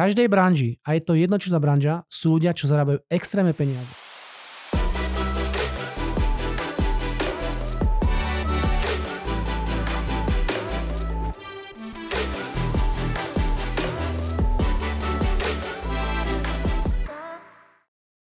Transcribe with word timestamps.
každej 0.00 0.32
branži, 0.32 0.80
a 0.80 0.96
je 0.96 1.04
to 1.04 1.12
jedno, 1.12 1.36
čo 1.36 1.52
za 1.52 1.60
branža, 1.60 2.08
sú 2.08 2.40
ľudia, 2.40 2.56
čo 2.56 2.64
zarábajú 2.64 3.04
extrémne 3.12 3.52
peniaze. 3.52 3.84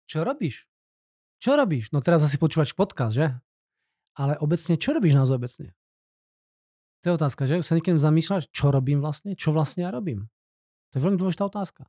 Čo 0.09 0.25
robíš? 0.25 0.65
Čo 1.37 1.53
robíš? 1.61 1.93
No 1.93 2.01
teraz 2.01 2.25
asi 2.25 2.41
počúvaš 2.41 2.73
podcast, 2.73 3.13
že? 3.13 3.37
Ale 4.17 4.33
obecne, 4.41 4.81
čo 4.81 4.97
robíš 4.97 5.13
naozaj 5.13 5.37
obecne? 5.37 5.77
To 7.05 7.13
je 7.13 7.17
otázka, 7.21 7.45
že? 7.45 7.61
Už 7.61 7.69
sa 7.69 7.77
niekedy 7.77 8.01
zamýšľaš, 8.01 8.49
čo 8.49 8.73
robím 8.73 8.97
vlastne? 8.97 9.37
Čo 9.37 9.53
vlastne 9.53 9.85
ja 9.85 9.93
robím? 9.93 10.25
To 10.91 10.99
je 10.99 11.03
veľmi 11.03 11.19
dôležitá 11.19 11.47
otázka. 11.47 11.85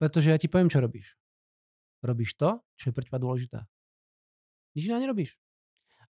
Pretože 0.00 0.32
ja 0.32 0.38
ti 0.40 0.48
poviem, 0.48 0.72
čo 0.72 0.80
robíš. 0.80 1.18
Robíš 2.00 2.38
to, 2.40 2.64
čo 2.80 2.90
je 2.90 2.96
pre 2.96 3.04
teba 3.04 3.20
dôležité. 3.20 3.68
Nič 4.72 4.88
iné 4.88 5.04
nerobíš. 5.04 5.36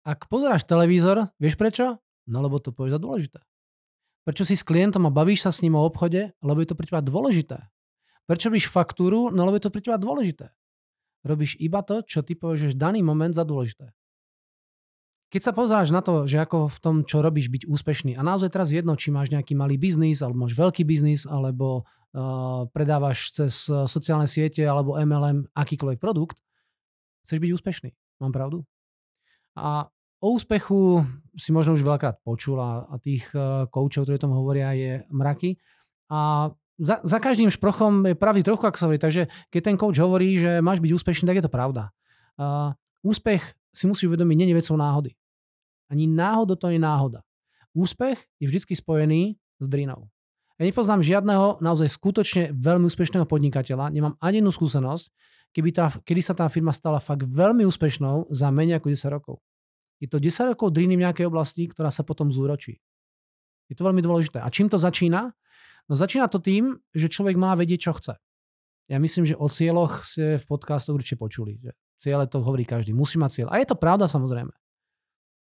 Ak 0.04 0.28
pozeráš 0.28 0.68
televízor, 0.68 1.32
vieš 1.40 1.56
prečo? 1.56 2.00
No 2.28 2.44
lebo 2.44 2.60
to 2.60 2.76
povieš 2.76 3.00
za 3.00 3.02
dôležité. 3.02 3.40
Prečo 4.28 4.44
si 4.44 4.60
s 4.60 4.68
klientom 4.68 5.08
a 5.08 5.12
bavíš 5.12 5.48
sa 5.48 5.52
s 5.56 5.64
ním 5.64 5.80
o 5.80 5.88
obchode? 5.88 6.36
Lebo 6.44 6.60
je 6.60 6.68
to 6.68 6.76
pre 6.76 6.88
teba 6.88 7.00
dôležité. 7.00 7.72
Prečo 8.28 8.52
robíš 8.52 8.68
faktúru? 8.68 9.32
No 9.32 9.48
lebo 9.48 9.56
je 9.56 9.64
to 9.64 9.72
pre 9.72 9.80
teba 9.80 9.96
dôležité. 9.96 10.52
Robíš 11.24 11.56
iba 11.64 11.80
to, 11.84 12.04
čo 12.04 12.24
ty 12.24 12.36
v 12.36 12.76
daný 12.76 13.00
moment 13.00 13.32
za 13.32 13.48
dôležité. 13.48 13.96
Keď 15.28 15.42
sa 15.44 15.52
pozráš 15.52 15.92
na 15.92 16.00
to, 16.00 16.24
že 16.24 16.40
ako 16.40 16.72
v 16.72 16.80
tom, 16.80 16.96
čo 17.04 17.20
robíš, 17.20 17.52
byť 17.52 17.64
úspešný 17.68 18.16
a 18.16 18.24
naozaj 18.24 18.48
teraz 18.48 18.72
jedno, 18.72 18.96
či 18.96 19.12
máš 19.12 19.28
nejaký 19.28 19.60
malý 19.60 19.76
biznis, 19.76 20.24
alebo 20.24 20.48
máš 20.48 20.56
veľký 20.56 20.88
biznis, 20.88 21.28
alebo 21.28 21.84
uh, 21.84 22.64
predávaš 22.72 23.36
cez 23.36 23.68
sociálne 23.68 24.24
siete, 24.24 24.64
alebo 24.64 24.96
MLM 24.96 25.52
akýkoľvek 25.52 26.00
produkt, 26.00 26.40
chceš 27.28 27.44
byť 27.44 27.52
úspešný. 27.60 27.90
Mám 28.24 28.32
pravdu? 28.32 28.64
A 29.60 29.92
o 30.24 30.28
úspechu 30.32 31.04
si 31.36 31.52
možno 31.52 31.76
už 31.76 31.84
veľakrát 31.84 32.24
počul 32.24 32.64
a, 32.64 32.88
tých 33.04 33.28
uh, 33.36 33.68
koučov, 33.68 34.08
ktorí 34.08 34.16
o 34.16 34.26
tom 34.32 34.32
hovoria, 34.32 34.72
je 34.80 35.04
mraky. 35.12 35.60
A 36.08 36.50
za, 36.80 37.04
za 37.04 37.20
každým 37.20 37.52
šprochom 37.52 38.06
je 38.08 38.16
pravý 38.16 38.48
trochu, 38.48 38.64
ako 38.64 38.78
sa 38.80 38.86
hovorí. 38.88 39.02
Takže 39.02 39.28
keď 39.52 39.62
ten 39.62 39.76
coach 39.76 40.00
hovorí, 40.00 40.40
že 40.40 40.64
máš 40.64 40.80
byť 40.80 40.92
úspešný, 40.96 41.28
tak 41.28 41.44
je 41.44 41.46
to 41.46 41.52
pravda. 41.52 41.92
Uh, 42.40 42.72
úspech 43.04 43.58
si 43.74 43.86
musíš 43.86 44.10
uvedomiť, 44.10 44.36
nie 44.38 44.48
je 44.50 44.58
vecou 44.58 44.78
náhody. 44.78 45.14
Ani 45.88 46.08
náhodou 46.08 46.60
to 46.60 46.68
je 46.68 46.80
náhoda. 46.80 47.24
Úspech 47.72 48.26
je 48.42 48.46
vždy 48.50 48.74
spojený 48.74 49.22
s 49.62 49.66
drinou. 49.70 50.10
Ja 50.58 50.66
nepoznám 50.66 51.06
žiadneho 51.06 51.62
naozaj 51.62 51.94
skutočne 51.94 52.50
veľmi 52.58 52.90
úspešného 52.90 53.30
podnikateľa, 53.30 53.94
nemám 53.94 54.18
ani 54.18 54.42
jednu 54.42 54.50
skúsenosť, 54.50 55.06
keby 55.54 55.70
tá, 55.70 55.94
kedy 56.02 56.22
sa 56.26 56.34
tá 56.34 56.50
firma 56.50 56.74
stala 56.74 56.98
fakt 56.98 57.30
veľmi 57.30 57.62
úspešnou 57.70 58.34
za 58.34 58.50
menej 58.50 58.82
ako 58.82 58.90
10 58.90 59.14
rokov. 59.14 59.36
Je 60.02 60.10
to 60.10 60.18
10 60.18 60.58
rokov 60.58 60.74
driny 60.74 60.98
v 60.98 61.06
nejakej 61.06 61.30
oblasti, 61.30 61.70
ktorá 61.70 61.94
sa 61.94 62.02
potom 62.02 62.34
zúročí. 62.34 62.82
Je 63.70 63.78
to 63.78 63.86
veľmi 63.86 64.02
dôležité. 64.02 64.42
A 64.42 64.50
čím 64.50 64.66
to 64.66 64.82
začína? 64.82 65.30
No 65.86 65.94
začína 65.94 66.26
to 66.26 66.42
tým, 66.42 66.82
že 66.98 67.14
človek 67.14 67.38
má 67.38 67.54
vedieť, 67.54 67.90
čo 67.90 67.94
chce. 67.94 68.14
Ja 68.88 68.98
myslím, 68.98 69.28
že 69.28 69.36
o 69.36 69.52
cieľoch 69.52 70.08
ste 70.08 70.40
v 70.40 70.46
podcastu 70.48 70.96
určite 70.96 71.20
počuli. 71.20 71.60
Že 71.60 71.72
Ciele 71.98 72.26
to 72.30 72.46
hovorí 72.46 72.64
každý. 72.64 72.94
Musí 72.94 73.18
mať 73.18 73.42
cieľ. 73.42 73.48
A 73.50 73.58
je 73.58 73.68
to 73.68 73.76
pravda 73.76 74.06
samozrejme. 74.06 74.54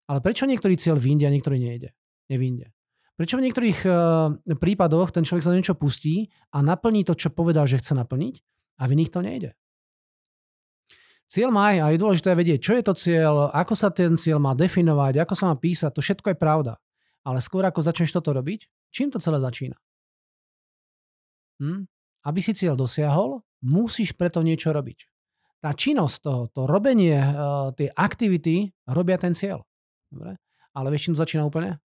Ale 0.07 0.23
prečo 0.23 0.47
niektorý 0.47 0.79
cieľ 0.79 0.97
vyjde 0.99 1.27
a 1.27 1.35
niektorý 1.35 1.59
nejde? 1.59 1.91
Nevyjde. 2.31 2.71
Prečo 3.17 3.41
v 3.41 3.45
niektorých 3.49 3.79
uh, 3.89 4.57
prípadoch 4.61 5.11
ten 5.11 5.25
človek 5.25 5.43
sa 5.43 5.57
niečo 5.57 5.75
pustí 5.75 6.29
a 6.53 6.61
naplní 6.61 7.03
to, 7.03 7.17
čo 7.17 7.33
povedal, 7.33 7.65
že 7.65 7.81
chce 7.81 7.97
naplniť 7.97 8.35
a 8.79 8.83
v 8.85 8.93
iných 8.93 9.13
to 9.13 9.21
nejde? 9.25 9.51
Cieľ 11.27 11.51
má 11.51 11.75
aj 11.75 11.77
a 11.83 11.87
je 11.91 12.03
dôležité 12.03 12.31
vedieť, 12.39 12.61
čo 12.63 12.73
je 12.79 12.85
to 12.87 12.95
cieľ, 12.95 13.51
ako 13.51 13.75
sa 13.75 13.91
ten 13.91 14.15
cieľ 14.15 14.39
má 14.39 14.55
definovať, 14.55 15.27
ako 15.27 15.35
sa 15.35 15.51
má 15.51 15.57
písať, 15.59 15.91
to 15.91 16.05
všetko 16.05 16.37
je 16.37 16.39
pravda. 16.39 16.79
Ale 17.27 17.43
skôr 17.43 17.67
ako 17.67 17.83
začneš 17.83 18.15
toto 18.15 18.31
robiť, 18.31 18.71
čím 18.95 19.11
to 19.11 19.19
celé 19.19 19.43
začína? 19.43 19.75
Hm? 21.59 21.91
Aby 22.23 22.41
si 22.45 22.55
cieľ 22.55 22.79
dosiahol, 22.79 23.43
musíš 23.65 24.15
preto 24.15 24.45
niečo 24.45 24.71
robiť 24.71 25.11
tá 25.67 25.75
činnosť 25.75 26.17
toho, 26.23 26.43
to 26.55 26.63
robenie, 26.69 27.19
uh, 27.19 27.73
tie 27.75 27.91
aktivity 27.91 28.71
robia 28.87 29.19
ten 29.19 29.35
cieľ. 29.35 29.67
Dobre? 30.11 30.39
Ale 30.77 30.93
vieš, 30.93 31.09
čím 31.09 31.15
to 31.17 31.23
začína 31.25 31.49
úplne? 31.49 31.81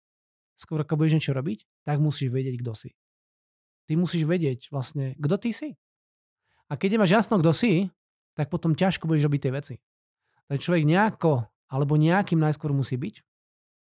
Skôr 0.57 0.81
ako 0.81 0.97
budeš 0.97 1.21
niečo 1.21 1.37
robiť, 1.37 1.69
tak 1.85 2.01
musíš 2.01 2.33
vedieť, 2.33 2.57
kto 2.65 2.73
si. 2.73 2.91
Ty 3.87 3.93
musíš 4.01 4.25
vedieť 4.25 4.73
vlastne, 4.73 5.15
kto 5.21 5.37
ty 5.37 5.51
si. 5.53 5.69
A 6.67 6.75
keď 6.75 6.99
nemáš 6.99 7.13
jasno, 7.13 7.39
kto 7.39 7.53
si, 7.53 7.93
tak 8.35 8.51
potom 8.51 8.75
ťažko 8.75 9.07
budeš 9.07 9.29
robiť 9.29 9.41
tie 9.47 9.53
veci. 9.53 9.75
Ten 10.47 10.59
človek 10.59 10.87
nejako, 10.87 11.47
alebo 11.71 11.99
nejakým 11.99 12.41
najskôr 12.41 12.73
musí 12.73 12.99
byť. 12.99 13.15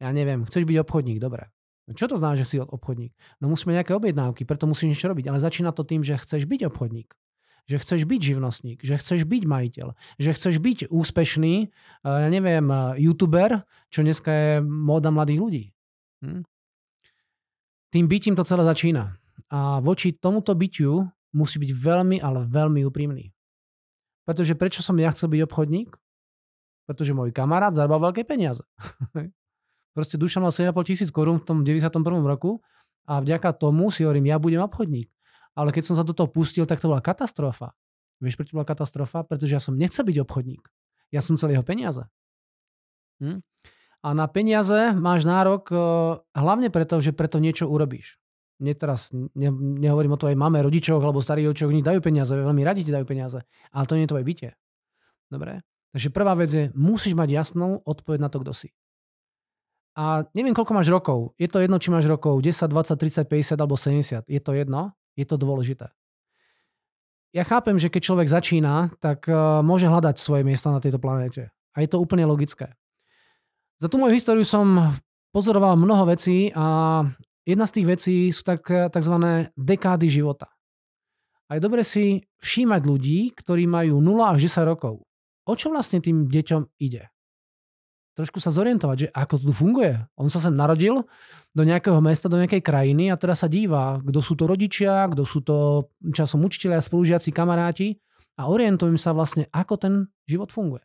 Ja 0.00 0.10
neviem, 0.14 0.46
chceš 0.46 0.66
byť 0.66 0.76
obchodník, 0.84 1.18
dobre. 1.18 1.50
Čo 1.90 2.06
to 2.06 2.16
znamená, 2.18 2.38
že 2.38 2.46
si 2.46 2.56
obchodník? 2.62 3.10
No 3.42 3.50
musíme 3.50 3.74
nejaké 3.74 3.98
objednávky, 3.98 4.46
preto 4.46 4.70
musíš 4.70 4.94
niečo 4.94 5.10
robiť. 5.10 5.26
Ale 5.26 5.42
začína 5.42 5.74
to 5.74 5.82
tým, 5.82 6.06
že 6.06 6.18
chceš 6.22 6.46
byť 6.46 6.70
obchodník 6.70 7.10
že 7.70 7.78
chceš 7.78 8.02
byť 8.02 8.20
živnostník, 8.34 8.78
že 8.82 8.98
chceš 8.98 9.22
byť 9.30 9.42
majiteľ, 9.46 9.94
že 10.18 10.30
chceš 10.34 10.58
byť 10.58 10.90
úspešný, 10.90 11.54
eh, 11.62 12.18
ja 12.26 12.26
neviem, 12.26 12.66
eh, 12.66 12.98
youtuber, 13.06 13.62
čo 13.94 14.02
dneska 14.02 14.30
je 14.34 14.50
móda 14.66 15.14
mladých 15.14 15.38
ľudí. 15.38 15.64
Hm? 16.26 16.42
Tým 17.94 18.06
bytím 18.10 18.34
to 18.34 18.42
celé 18.42 18.66
začína. 18.66 19.14
A 19.50 19.78
voči 19.78 20.14
tomuto 20.14 20.54
bytiu 20.58 21.06
musí 21.30 21.62
byť 21.62 21.70
veľmi, 21.74 22.18
ale 22.18 22.46
veľmi 22.50 22.82
úprimný. 22.86 23.30
Pretože 24.26 24.58
prečo 24.58 24.82
som 24.82 24.98
ja 24.98 25.10
chcel 25.14 25.30
byť 25.30 25.40
obchodník? 25.46 25.94
Pretože 26.86 27.14
môj 27.14 27.30
kamarát 27.30 27.74
zarábal 27.74 28.10
veľké 28.10 28.26
peniaze. 28.26 28.62
Proste 29.96 30.18
duša 30.18 30.38
mal 30.38 30.54
7,5 30.54 30.86
tisíc 30.86 31.10
korún 31.10 31.42
v 31.42 31.46
tom 31.46 31.58
91. 31.66 32.22
roku 32.22 32.62
a 33.10 33.18
vďaka 33.18 33.58
tomu 33.58 33.90
si 33.90 34.06
hovorím, 34.06 34.30
ja 34.30 34.38
budem 34.38 34.62
obchodník 34.62 35.10
ale 35.60 35.76
keď 35.76 35.92
som 35.92 35.96
sa 35.96 36.04
do 36.04 36.16
toho 36.16 36.26
pustil, 36.26 36.64
tak 36.64 36.80
to 36.80 36.88
bola 36.88 37.04
katastrofa. 37.04 37.76
Vieš, 38.20 38.36
prečo 38.40 38.56
bola 38.56 38.68
katastrofa? 38.68 39.24
Pretože 39.24 39.52
ja 39.56 39.62
som 39.62 39.76
nechcel 39.76 40.04
byť 40.04 40.16
obchodník. 40.24 40.64
Ja 41.12 41.20
som 41.20 41.36
chcel 41.36 41.56
jeho 41.56 41.64
peniaze. 41.64 42.08
Hm? 43.20 43.44
A 44.00 44.08
na 44.16 44.24
peniaze 44.32 44.96
máš 44.96 45.28
nárok 45.28 45.68
uh, 45.68 45.80
hlavne 46.32 46.72
preto, 46.72 46.96
že 47.04 47.12
preto 47.12 47.36
niečo 47.36 47.68
urobíš. 47.68 48.16
Nie 48.60 48.76
teraz 48.76 49.12
ne, 49.12 49.52
nehovorím 49.52 50.16
o 50.16 50.20
tvojej 50.20 50.36
mame, 50.36 50.60
rodičoch 50.60 51.00
alebo 51.00 51.20
starých 51.20 51.52
rodičoch, 51.52 51.72
oni 51.72 51.84
dajú 51.84 52.00
peniaze, 52.04 52.32
veľmi 52.32 52.60
radi 52.60 52.84
ti 52.84 52.92
dajú 52.92 53.08
peniaze, 53.08 53.40
ale 53.72 53.84
to 53.88 53.96
nie 53.96 54.04
je 54.04 54.12
tvoje 54.12 54.24
bytie. 54.24 54.50
Dobre? 55.32 55.64
Takže 55.96 56.08
prvá 56.12 56.36
vec 56.36 56.50
je, 56.52 56.64
musíš 56.76 57.16
mať 57.16 57.28
jasnú 57.28 57.80
odpoveď 57.84 58.20
na 58.20 58.28
to, 58.28 58.40
kto 58.44 58.52
si. 58.52 58.68
A 59.98 60.22
neviem, 60.36 60.54
koľko 60.54 60.72
máš 60.76 60.88
rokov. 60.88 61.34
Je 61.34 61.50
to 61.50 61.58
jedno, 61.58 61.80
či 61.82 61.90
máš 61.90 62.06
rokov 62.06 62.38
10, 62.38 62.70
20, 62.70 62.94
30, 62.94 63.26
50 63.26 63.58
alebo 63.58 63.74
70. 63.74 64.22
Je 64.28 64.40
to 64.40 64.52
jedno. 64.54 64.94
Je 65.20 65.28
to 65.28 65.36
dôležité. 65.36 65.92
Ja 67.36 67.44
chápem, 67.44 67.76
že 67.76 67.92
keď 67.92 68.02
človek 68.08 68.28
začína, 68.32 68.96
tak 68.98 69.28
uh, 69.28 69.60
môže 69.60 69.86
hľadať 69.86 70.16
svoje 70.16 70.42
miesto 70.42 70.72
na 70.72 70.80
tejto 70.80 70.96
planéte. 70.96 71.52
A 71.76 71.84
je 71.84 71.88
to 71.92 72.00
úplne 72.00 72.24
logické. 72.24 72.72
Za 73.78 73.92
tú 73.92 74.00
moju 74.00 74.16
históriu 74.16 74.42
som 74.42 74.96
pozoroval 75.30 75.78
mnoho 75.78 76.08
vecí 76.10 76.50
a 76.56 77.04
jedna 77.44 77.68
z 77.68 77.74
tých 77.80 77.86
vecí 77.86 78.14
sú 78.34 78.42
tak, 78.42 78.66
tzv. 78.66 79.14
dekády 79.54 80.08
života. 80.10 80.50
A 81.50 81.58
je 81.58 81.60
dobre 81.62 81.82
si 81.82 82.22
všímať 82.42 82.82
ľudí, 82.86 83.34
ktorí 83.34 83.66
majú 83.66 83.98
0 83.98 84.34
až 84.34 84.46
10 84.46 84.70
rokov. 84.70 85.02
O 85.46 85.52
čo 85.58 85.74
vlastne 85.74 85.98
tým 85.98 86.30
deťom 86.30 86.78
ide? 86.78 87.10
Trošku 88.20 88.38
sa 88.38 88.52
zorientovať, 88.52 88.96
že 88.96 89.08
ako 89.10 89.34
to 89.40 89.44
tu 89.48 89.54
funguje. 89.56 89.96
On 90.14 90.28
sa 90.28 90.38
sem 90.38 90.52
narodil 90.52 91.08
do 91.56 91.62
nejakého 91.64 91.98
mesta, 91.98 92.28
do 92.28 92.38
nejakej 92.38 92.62
krajiny 92.62 93.10
a 93.10 93.18
teraz 93.18 93.42
sa 93.42 93.48
díva, 93.50 93.98
kto 94.04 94.20
sú 94.22 94.36
to 94.36 94.44
rodičia, 94.46 95.08
kto 95.10 95.22
sú 95.24 95.40
to 95.42 95.88
časom 96.12 96.44
učiteľia, 96.44 96.84
spolužiaci, 96.84 97.32
kamaráti 97.32 97.98
a 98.38 98.46
orientujem 98.46 99.00
sa 99.00 99.10
vlastne, 99.10 99.48
ako 99.50 99.74
ten 99.80 99.94
život 100.28 100.52
funguje. 100.54 100.84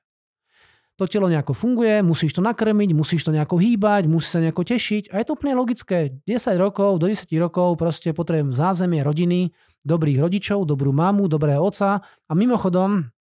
To 0.95 1.11
telo 1.11 1.27
nejako 1.27 1.51
funguje, 1.51 1.99
musíš 1.99 2.39
to 2.39 2.41
nakrmiť, 2.41 2.95
musíš 2.95 3.27
to 3.27 3.35
nejako 3.35 3.59
hýbať, 3.59 4.07
musíš 4.07 4.31
sa 4.31 4.39
nejako 4.39 4.63
tešiť 4.63 5.11
a 5.11 5.19
je 5.19 5.25
to 5.27 5.35
úplne 5.35 5.51
logické. 5.59 6.15
10 6.23 6.55
rokov, 6.55 7.03
do 7.03 7.11
10 7.11 7.27
rokov 7.35 7.75
proste 7.75 8.15
potrebujem 8.15 8.55
zázemie 8.55 9.03
rodiny, 9.03 9.51
dobrých 9.83 10.23
rodičov, 10.23 10.63
dobrú 10.63 10.95
mamu, 10.95 11.27
dobrého 11.27 11.59
oca 11.59 11.99
a 11.99 12.31
mimochodom 12.31 13.11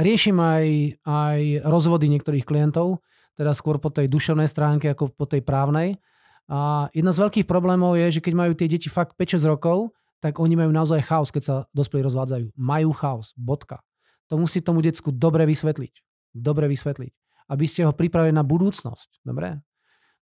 riešim 0.00 0.40
aj, 0.40 0.66
aj 1.04 1.40
rozvody 1.64 2.08
niektorých 2.12 2.48
klientov, 2.48 3.04
teda 3.36 3.52
skôr 3.52 3.76
po 3.76 3.92
tej 3.92 4.08
duševnej 4.08 4.48
stránke 4.48 4.90
ako 4.90 5.12
po 5.12 5.28
tej 5.28 5.44
právnej. 5.44 6.00
A 6.48 6.88
jedna 6.96 7.12
z 7.12 7.22
veľkých 7.22 7.46
problémov 7.46 8.00
je, 8.00 8.18
že 8.18 8.24
keď 8.24 8.34
majú 8.34 8.52
tie 8.56 8.66
deti 8.66 8.88
fakt 8.88 9.14
5-6 9.14 9.44
rokov, 9.46 9.92
tak 10.24 10.40
oni 10.40 10.56
majú 10.56 10.72
naozaj 10.72 11.04
chaos, 11.04 11.28
keď 11.28 11.42
sa 11.44 11.54
dospelí 11.76 12.00
rozvádzajú. 12.08 12.56
Majú 12.56 12.90
chaos, 12.96 13.36
bodka. 13.36 13.84
To 14.32 14.40
musí 14.40 14.64
tomu 14.64 14.80
decku 14.80 15.12
dobre 15.12 15.44
vysvetliť. 15.44 15.94
Dobre 16.32 16.66
vysvetliť. 16.66 17.12
Aby 17.52 17.64
ste 17.68 17.84
ho 17.84 17.92
pripravili 17.92 18.32
na 18.32 18.42
budúcnosť. 18.42 19.22
Dobre? 19.22 19.60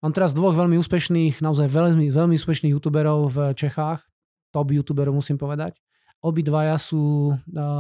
Mám 0.02 0.14
teraz 0.18 0.34
dvoch 0.34 0.58
veľmi 0.58 0.80
úspešných, 0.82 1.44
naozaj 1.44 1.70
veľmi, 1.70 2.10
veľmi 2.10 2.34
úspešných 2.34 2.74
youtuberov 2.74 3.30
v 3.30 3.38
Čechách. 3.54 4.02
Top 4.50 4.74
youtuberov 4.74 5.14
musím 5.14 5.38
povedať. 5.38 5.78
obidvaja 6.22 6.78
sú 6.78 7.34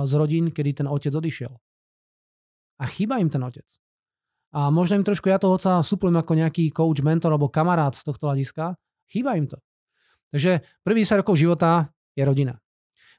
z 0.06 0.14
rodín, 0.18 0.50
kedy 0.50 0.84
ten 0.84 0.88
otec 0.90 1.14
odišiel. 1.14 1.54
A 2.82 2.86
chýba 2.90 3.22
im 3.22 3.30
ten 3.30 3.42
otec. 3.46 3.66
A 4.52 4.68
možno 4.68 5.00
im 5.00 5.08
trošku 5.08 5.32
ja 5.32 5.40
toho 5.40 5.56
sa 5.56 5.80
suplujem 5.80 6.20
ako 6.20 6.36
nejaký 6.36 6.76
coach, 6.76 7.00
mentor 7.00 7.32
alebo 7.32 7.48
kamarát 7.48 7.96
z 7.96 8.04
tohto 8.04 8.28
hľadiska. 8.28 8.76
Chýba 9.08 9.40
im 9.40 9.48
to. 9.48 9.60
Takže 10.32 10.64
prvý 10.84 11.04
10 11.08 11.24
rokov 11.24 11.40
života 11.40 11.92
je 12.16 12.24
rodina. 12.24 12.60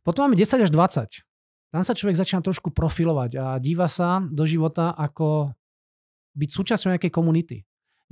Potom 0.05 0.29
máme 0.29 0.37
10 0.37 0.69
až 0.69 0.71
20. 0.73 1.25
Tam 1.73 1.81
sa 1.81 1.97
človek 1.97 2.21
začína 2.21 2.45
trošku 2.45 2.69
profilovať 2.69 3.31
a 3.41 3.47
díva 3.57 3.89
sa 3.89 4.21
do 4.21 4.45
života 4.45 4.93
ako 4.93 5.57
byť 6.37 6.51
súčasťou 6.53 6.93
nejakej 6.93 7.13
komunity. 7.13 7.57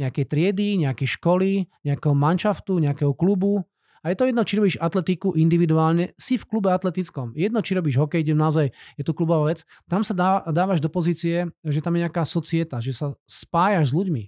Nejakej 0.00 0.24
triedy, 0.32 0.80
nejakej 0.80 1.20
školy, 1.20 1.68
nejakého 1.84 2.16
manšaftu, 2.16 2.80
nejakého 2.80 3.12
klubu. 3.12 3.60
A 4.00 4.08
je 4.08 4.16
to 4.16 4.24
jedno, 4.24 4.40
či 4.48 4.56
robíš 4.56 4.80
atletiku 4.80 5.36
individuálne, 5.36 6.16
si 6.16 6.40
v 6.40 6.48
klube 6.48 6.72
atletickom. 6.72 7.36
Jedno, 7.36 7.60
či 7.60 7.76
robíš 7.76 8.00
hokej, 8.00 8.24
kde 8.24 8.32
naozaj 8.32 8.66
je 8.96 9.04
to 9.04 9.12
klubová 9.12 9.52
vec. 9.52 9.68
Tam 9.84 10.00
sa 10.00 10.16
dá, 10.16 10.40
dávaš 10.48 10.80
do 10.80 10.88
pozície, 10.88 11.52
že 11.60 11.84
tam 11.84 11.92
je 12.00 12.08
nejaká 12.08 12.24
societa, 12.24 12.80
že 12.80 12.96
sa 12.96 13.12
spájaš 13.28 13.92
s 13.92 13.96
ľuďmi. 14.00 14.24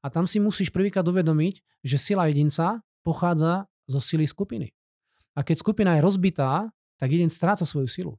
A 0.00 0.08
tam 0.08 0.24
si 0.24 0.40
musíš 0.40 0.72
prvýkrát 0.72 1.04
uvedomiť, 1.04 1.84
že 1.84 2.00
sila 2.00 2.32
jedinca 2.32 2.80
pochádza 3.04 3.68
zo 3.84 4.00
sily 4.00 4.24
skupiny. 4.24 4.72
A 5.36 5.44
keď 5.44 5.60
skupina 5.60 5.96
je 5.96 6.04
rozbitá, 6.04 6.72
tak 6.96 7.12
jeden 7.12 7.28
stráca 7.28 7.68
svoju 7.68 7.88
silu. 7.88 8.14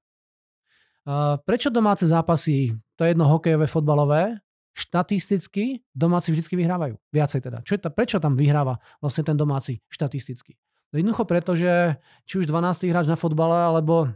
Prečo 1.46 1.70
domáce 1.74 2.06
zápasy, 2.06 2.74
to 2.98 3.06
je 3.06 3.14
jedno 3.14 3.26
hokejové, 3.26 3.66
fotbalové, 3.66 4.38
štatisticky 4.74 5.82
domáci 5.94 6.34
vždy 6.34 6.62
vyhrávajú. 6.62 6.98
Viacej 7.14 7.42
teda. 7.42 7.62
Čo 7.64 7.78
je 7.78 7.82
to, 7.82 7.90
prečo 7.90 8.18
tam 8.22 8.36
vyhráva 8.38 8.82
vlastne 9.02 9.24
ten 9.26 9.38
domáci 9.38 9.82
štatisticky? 9.90 10.58
No 10.92 11.02
jednoducho 11.02 11.26
preto, 11.26 11.58
že 11.58 11.98
či 12.30 12.42
už 12.42 12.50
12. 12.50 12.90
hráč 12.92 13.06
na 13.10 13.18
fotbale 13.18 13.58
alebo 13.58 14.14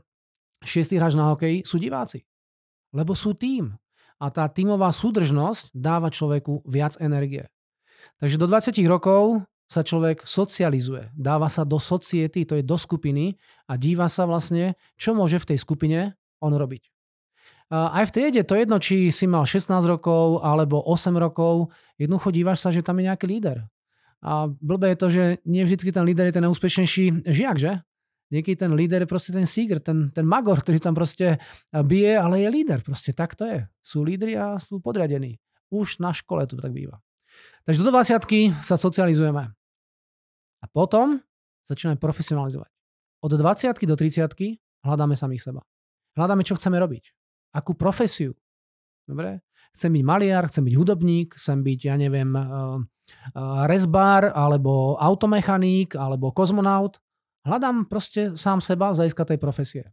6. 0.66 0.96
hráč 1.00 1.14
na 1.16 1.32
hokeji 1.34 1.64
sú 1.64 1.80
diváci. 1.80 2.28
Lebo 2.92 3.14
sú 3.14 3.38
tým. 3.38 3.78
A 4.20 4.28
tá 4.28 4.46
tímová 4.52 4.92
súdržnosť 4.92 5.72
dáva 5.72 6.12
človeku 6.12 6.68
viac 6.68 7.00
energie. 7.00 7.48
Takže 8.20 8.36
do 8.36 8.48
20 8.48 8.76
rokov 8.88 9.48
sa 9.70 9.86
človek 9.86 10.26
socializuje, 10.26 11.14
dáva 11.14 11.46
sa 11.46 11.62
do 11.62 11.78
society, 11.78 12.42
to 12.42 12.58
je 12.58 12.66
do 12.66 12.74
skupiny 12.74 13.38
a 13.70 13.78
díva 13.78 14.10
sa 14.10 14.26
vlastne, 14.26 14.74
čo 14.98 15.14
môže 15.14 15.38
v 15.38 15.54
tej 15.54 15.58
skupine 15.62 16.00
on 16.42 16.58
robiť. 16.58 16.90
Aj 17.70 18.02
v 18.02 18.10
triede, 18.10 18.42
to 18.42 18.58
jedno, 18.58 18.82
či 18.82 19.14
si 19.14 19.30
mal 19.30 19.46
16 19.46 19.70
rokov 19.86 20.42
alebo 20.42 20.82
8 20.82 21.14
rokov, 21.14 21.70
jednoducho 22.02 22.34
dívaš 22.34 22.66
sa, 22.66 22.74
že 22.74 22.82
tam 22.82 22.98
je 22.98 23.14
nejaký 23.14 23.30
líder. 23.30 23.70
A 24.20 24.52
blbé 24.52 24.94
je 24.94 25.00
to, 25.00 25.08
že 25.08 25.24
nie 25.48 25.64
vždy 25.64 25.96
ten 25.96 26.04
líder 26.04 26.28
je 26.28 26.36
ten 26.36 26.44
najúspešnejší 26.44 27.24
žiak, 27.24 27.56
že? 27.56 27.80
Niekedy 28.30 28.62
ten 28.62 28.72
líder 28.78 29.08
je 29.08 29.10
proste 29.10 29.34
ten 29.34 29.50
sígr, 29.50 29.82
ten, 29.82 30.14
ten 30.14 30.22
magor, 30.22 30.62
ktorý 30.62 30.78
tam 30.78 30.94
proste 30.94 31.42
bije, 31.74 32.14
ale 32.14 32.46
je 32.46 32.50
líder. 32.54 32.86
Proste 32.86 33.10
tak 33.10 33.34
to 33.34 33.48
je. 33.48 33.66
Sú 33.82 34.06
lídry 34.06 34.38
a 34.38 34.62
sú 34.62 34.78
podriadení. 34.78 35.42
Už 35.74 35.98
na 35.98 36.14
škole 36.14 36.46
to 36.46 36.54
tak 36.62 36.70
býva. 36.70 37.02
Takže 37.66 37.82
do 37.82 37.90
20 37.90 38.62
sa 38.62 38.78
socializujeme. 38.78 39.50
A 40.60 40.66
potom 40.70 41.18
začíname 41.66 41.98
profesionalizovať. 41.98 42.70
Od 43.26 43.32
20 43.34 43.90
do 43.90 43.96
30 43.98 44.30
hľadáme 44.86 45.16
samých 45.18 45.50
seba. 45.50 45.62
Hľadáme, 46.14 46.46
čo 46.46 46.54
chceme 46.54 46.78
robiť. 46.78 47.10
Akú 47.58 47.74
profesiu. 47.74 48.38
Dobre? 49.10 49.42
Chcem 49.74 49.90
byť 49.94 50.04
maliar, 50.06 50.50
chcem 50.50 50.66
byť 50.66 50.76
hudobník, 50.78 51.38
chcem 51.38 51.62
byť, 51.66 51.80
ja 51.86 51.96
neviem, 51.98 52.30
uh, 52.34 52.82
rezbár, 53.66 54.32
alebo 54.34 54.98
automechaník, 54.98 55.96
alebo 55.96 56.32
kozmonaut. 56.34 56.98
Hľadám 57.48 57.88
proste 57.88 58.36
sám 58.36 58.60
seba 58.60 58.92
z 58.92 59.06
hľadiska 59.06 59.24
tej 59.26 59.40
profesie. 59.40 59.84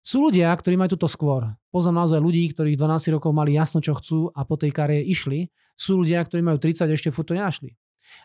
Sú 0.00 0.24
ľudia, 0.24 0.48
ktorí 0.56 0.80
majú 0.80 0.96
toto 0.96 1.10
skôr. 1.10 1.52
Poznám 1.68 2.06
naozaj 2.06 2.20
ľudí, 2.22 2.48
ktorí 2.56 2.80
12 2.80 3.12
rokov 3.12 3.28
mali 3.36 3.52
jasno, 3.52 3.84
čo 3.84 3.92
chcú 3.92 4.32
a 4.32 4.40
po 4.48 4.56
tej 4.56 4.72
kariére 4.72 5.04
išli. 5.04 5.52
Sú 5.76 6.00
ľudia, 6.00 6.24
ktorí 6.24 6.40
majú 6.40 6.56
30 6.56 6.88
a 6.88 6.96
ešte 6.96 7.12
furt 7.12 7.28
to 7.28 7.36
nenašli. 7.36 7.76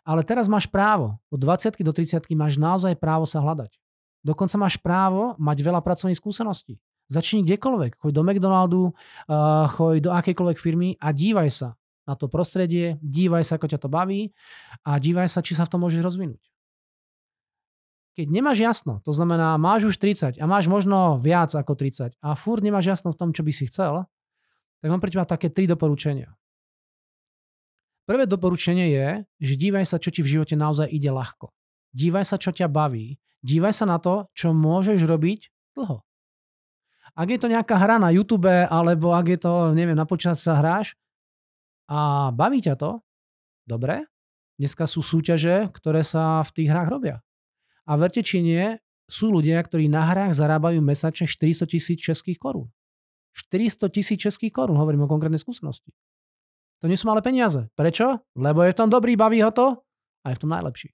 Ale 0.07 0.23
teraz 0.23 0.47
máš 0.47 0.71
právo. 0.71 1.19
Od 1.27 1.39
20 1.43 1.75
do 1.83 1.91
30 1.91 2.31
máš 2.39 2.55
naozaj 2.55 2.95
právo 2.95 3.27
sa 3.27 3.43
hľadať. 3.43 3.75
Dokonca 4.23 4.55
máš 4.55 4.79
právo 4.79 5.35
mať 5.35 5.59
veľa 5.59 5.83
pracovných 5.83 6.15
skúseností. 6.15 6.79
Začni 7.11 7.43
kdekoľvek. 7.43 7.99
Choď 7.99 8.11
do 8.15 8.23
McDonaldu, 8.23 8.83
uh, 8.87 9.67
choď 9.67 10.07
do 10.07 10.11
akejkoľvek 10.15 10.57
firmy 10.63 10.95
a 11.03 11.11
dívaj 11.11 11.51
sa 11.51 11.69
na 12.03 12.13
to 12.19 12.27
prostredie, 12.27 12.99
dívaj 12.99 13.47
sa, 13.47 13.55
ako 13.55 13.67
ťa 13.71 13.79
to 13.79 13.89
baví 13.89 14.35
a 14.83 14.99
dívaj 14.99 15.31
sa, 15.31 15.39
či 15.39 15.55
sa 15.55 15.63
v 15.63 15.71
tom 15.71 15.81
môžeš 15.87 16.03
rozvinúť. 16.03 16.43
Keď 18.13 18.29
nemáš 18.29 18.61
jasno, 18.61 19.01
to 19.01 19.09
znamená, 19.09 19.57
máš 19.57 19.89
už 19.89 19.95
30 19.97 20.37
a 20.37 20.45
máš 20.45 20.69
možno 20.69 21.17
viac 21.17 21.49
ako 21.57 21.73
30 21.73 22.13
a 22.21 22.29
furt 22.37 22.61
nemáš 22.61 22.85
jasno 22.85 23.09
v 23.09 23.17
tom, 23.17 23.29
čo 23.33 23.41
by 23.41 23.51
si 23.55 23.65
chcel, 23.65 24.05
tak 24.83 24.87
mám 24.91 25.01
pre 25.01 25.09
teba 25.09 25.25
také 25.25 25.49
tri 25.49 25.65
doporučenia. 25.65 26.35
Prvé 28.03 28.27
doporučenie 28.27 28.91
je, 28.91 29.07
že 29.39 29.53
dívaj 29.55 29.87
sa, 29.87 29.95
čo 29.95 30.11
ti 30.11 30.19
v 30.19 30.37
živote 30.37 30.59
naozaj 30.59 30.91
ide 30.91 31.07
ľahko. 31.07 31.55
Dívaj 31.95 32.25
sa, 32.27 32.35
čo 32.35 32.51
ťa 32.51 32.67
baví. 32.67 33.15
Dívaj 33.39 33.73
sa 33.79 33.85
na 33.87 33.95
to, 33.95 34.27
čo 34.35 34.51
môžeš 34.51 34.99
robiť 35.07 35.47
dlho. 35.79 36.03
Ak 37.13 37.27
je 37.29 37.39
to 37.39 37.47
nejaká 37.47 37.77
hra 37.77 38.01
na 38.01 38.09
YouTube, 38.11 38.49
alebo 38.49 39.13
ak 39.13 39.25
je 39.29 39.39
to, 39.39 39.53
neviem, 39.71 39.95
na 39.95 40.03
počas 40.03 40.41
sa 40.41 40.59
hráš 40.59 40.97
a 41.89 42.31
baví 42.31 42.63
ťa 42.63 42.75
to, 42.79 43.03
dobre, 43.67 44.07
dneska 44.59 44.87
sú 44.87 45.03
súťaže, 45.03 45.71
ktoré 45.71 46.03
sa 46.05 46.43
v 46.43 46.51
tých 46.55 46.69
hrách 46.71 46.89
robia. 46.89 47.15
A 47.83 47.99
verte 47.99 48.23
či 48.23 48.39
nie, 48.39 48.79
sú 49.11 49.29
ľudia, 49.29 49.59
ktorí 49.59 49.91
na 49.91 50.07
hrách 50.07 50.33
zarábajú 50.33 50.79
mesačne 50.79 51.27
400 51.27 51.67
tisíc 51.67 51.99
českých 51.99 52.39
korún. 52.39 52.71
400 53.35 53.91
tisíc 53.91 54.17
českých 54.23 54.53
korún, 54.55 54.79
hovorím 54.79 55.05
o 55.05 55.11
konkrétnej 55.11 55.41
skúsenosti. 55.41 55.91
To 56.79 56.91
nie 56.91 56.99
sú 56.99 57.07
malé 57.07 57.23
peniaze. 57.23 57.67
Prečo? 57.79 58.19
Lebo 58.35 58.63
je 58.63 58.71
v 58.75 58.79
tom 58.79 58.89
dobrý, 58.91 59.15
baví 59.15 59.39
ho 59.43 59.51
to 59.51 59.79
a 60.23 60.31
je 60.31 60.37
v 60.39 60.41
tom 60.43 60.51
najlepší. 60.51 60.91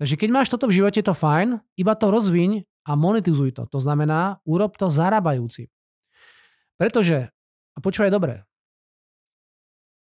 Takže 0.00 0.16
keď 0.16 0.28
máš 0.32 0.48
toto 0.48 0.66
v 0.66 0.80
živote, 0.80 0.98
je 0.98 1.06
to 1.06 1.14
fajn, 1.14 1.60
iba 1.76 1.92
to 1.92 2.08
rozviň 2.08 2.64
a 2.88 2.96
monetizuj 2.96 3.52
to. 3.52 3.68
To 3.68 3.78
znamená, 3.78 4.40
urob 4.48 4.74
to 4.80 4.88
zarábajúci. 4.88 5.68
Pretože, 6.80 7.28
a 7.76 7.78
počúvaj 7.78 8.08
dobre, 8.08 8.48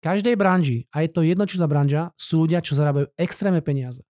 každej 0.06 0.38
branži, 0.38 0.86
a 0.94 1.02
je 1.02 1.10
to 1.10 1.26
jednočná 1.26 1.66
branža, 1.66 2.14
sú 2.14 2.46
ľudia, 2.46 2.62
čo 2.62 2.78
zarábajú 2.78 3.10
extrémne 3.18 3.58
peniaze. 3.58 4.06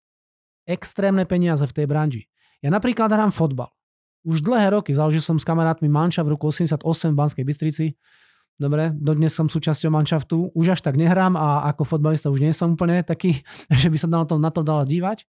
Extrémne 0.69 1.25
peniaze 1.25 1.64
v 1.64 1.72
tej 1.72 1.87
branži. 1.88 2.22
Ja 2.60 2.69
napríklad 2.69 3.08
hrám 3.08 3.32
fotbal. 3.32 3.72
Už 4.28 4.44
dlhé 4.44 4.76
roky 4.76 4.93
založil 4.93 5.25
som 5.25 5.40
s 5.40 5.46
kamarátmi 5.48 5.88
manča 5.88 6.20
v 6.20 6.37
roku 6.37 6.52
88 6.52 6.85
v 6.85 7.16
Banskej 7.16 7.44
Bystrici 7.47 7.87
Dobre, 8.56 8.88
dodnes 8.97 9.37
som 9.37 9.52
súčasťou 9.52 9.92
manšaftu, 9.92 10.56
už 10.56 10.66
až 10.73 10.80
tak 10.80 10.97
nehrám 10.97 11.37
a 11.37 11.68
ako 11.68 11.85
fotbalista 11.85 12.32
už 12.32 12.40
nie 12.40 12.56
som 12.56 12.73
úplne 12.73 13.04
taký, 13.04 13.44
že 13.82 13.92
by 13.92 13.97
sa 14.00 14.09
na 14.09 14.25
to, 14.25 14.40
na 14.40 14.49
to 14.49 14.64
dalo 14.64 14.88
dívať. 14.88 15.28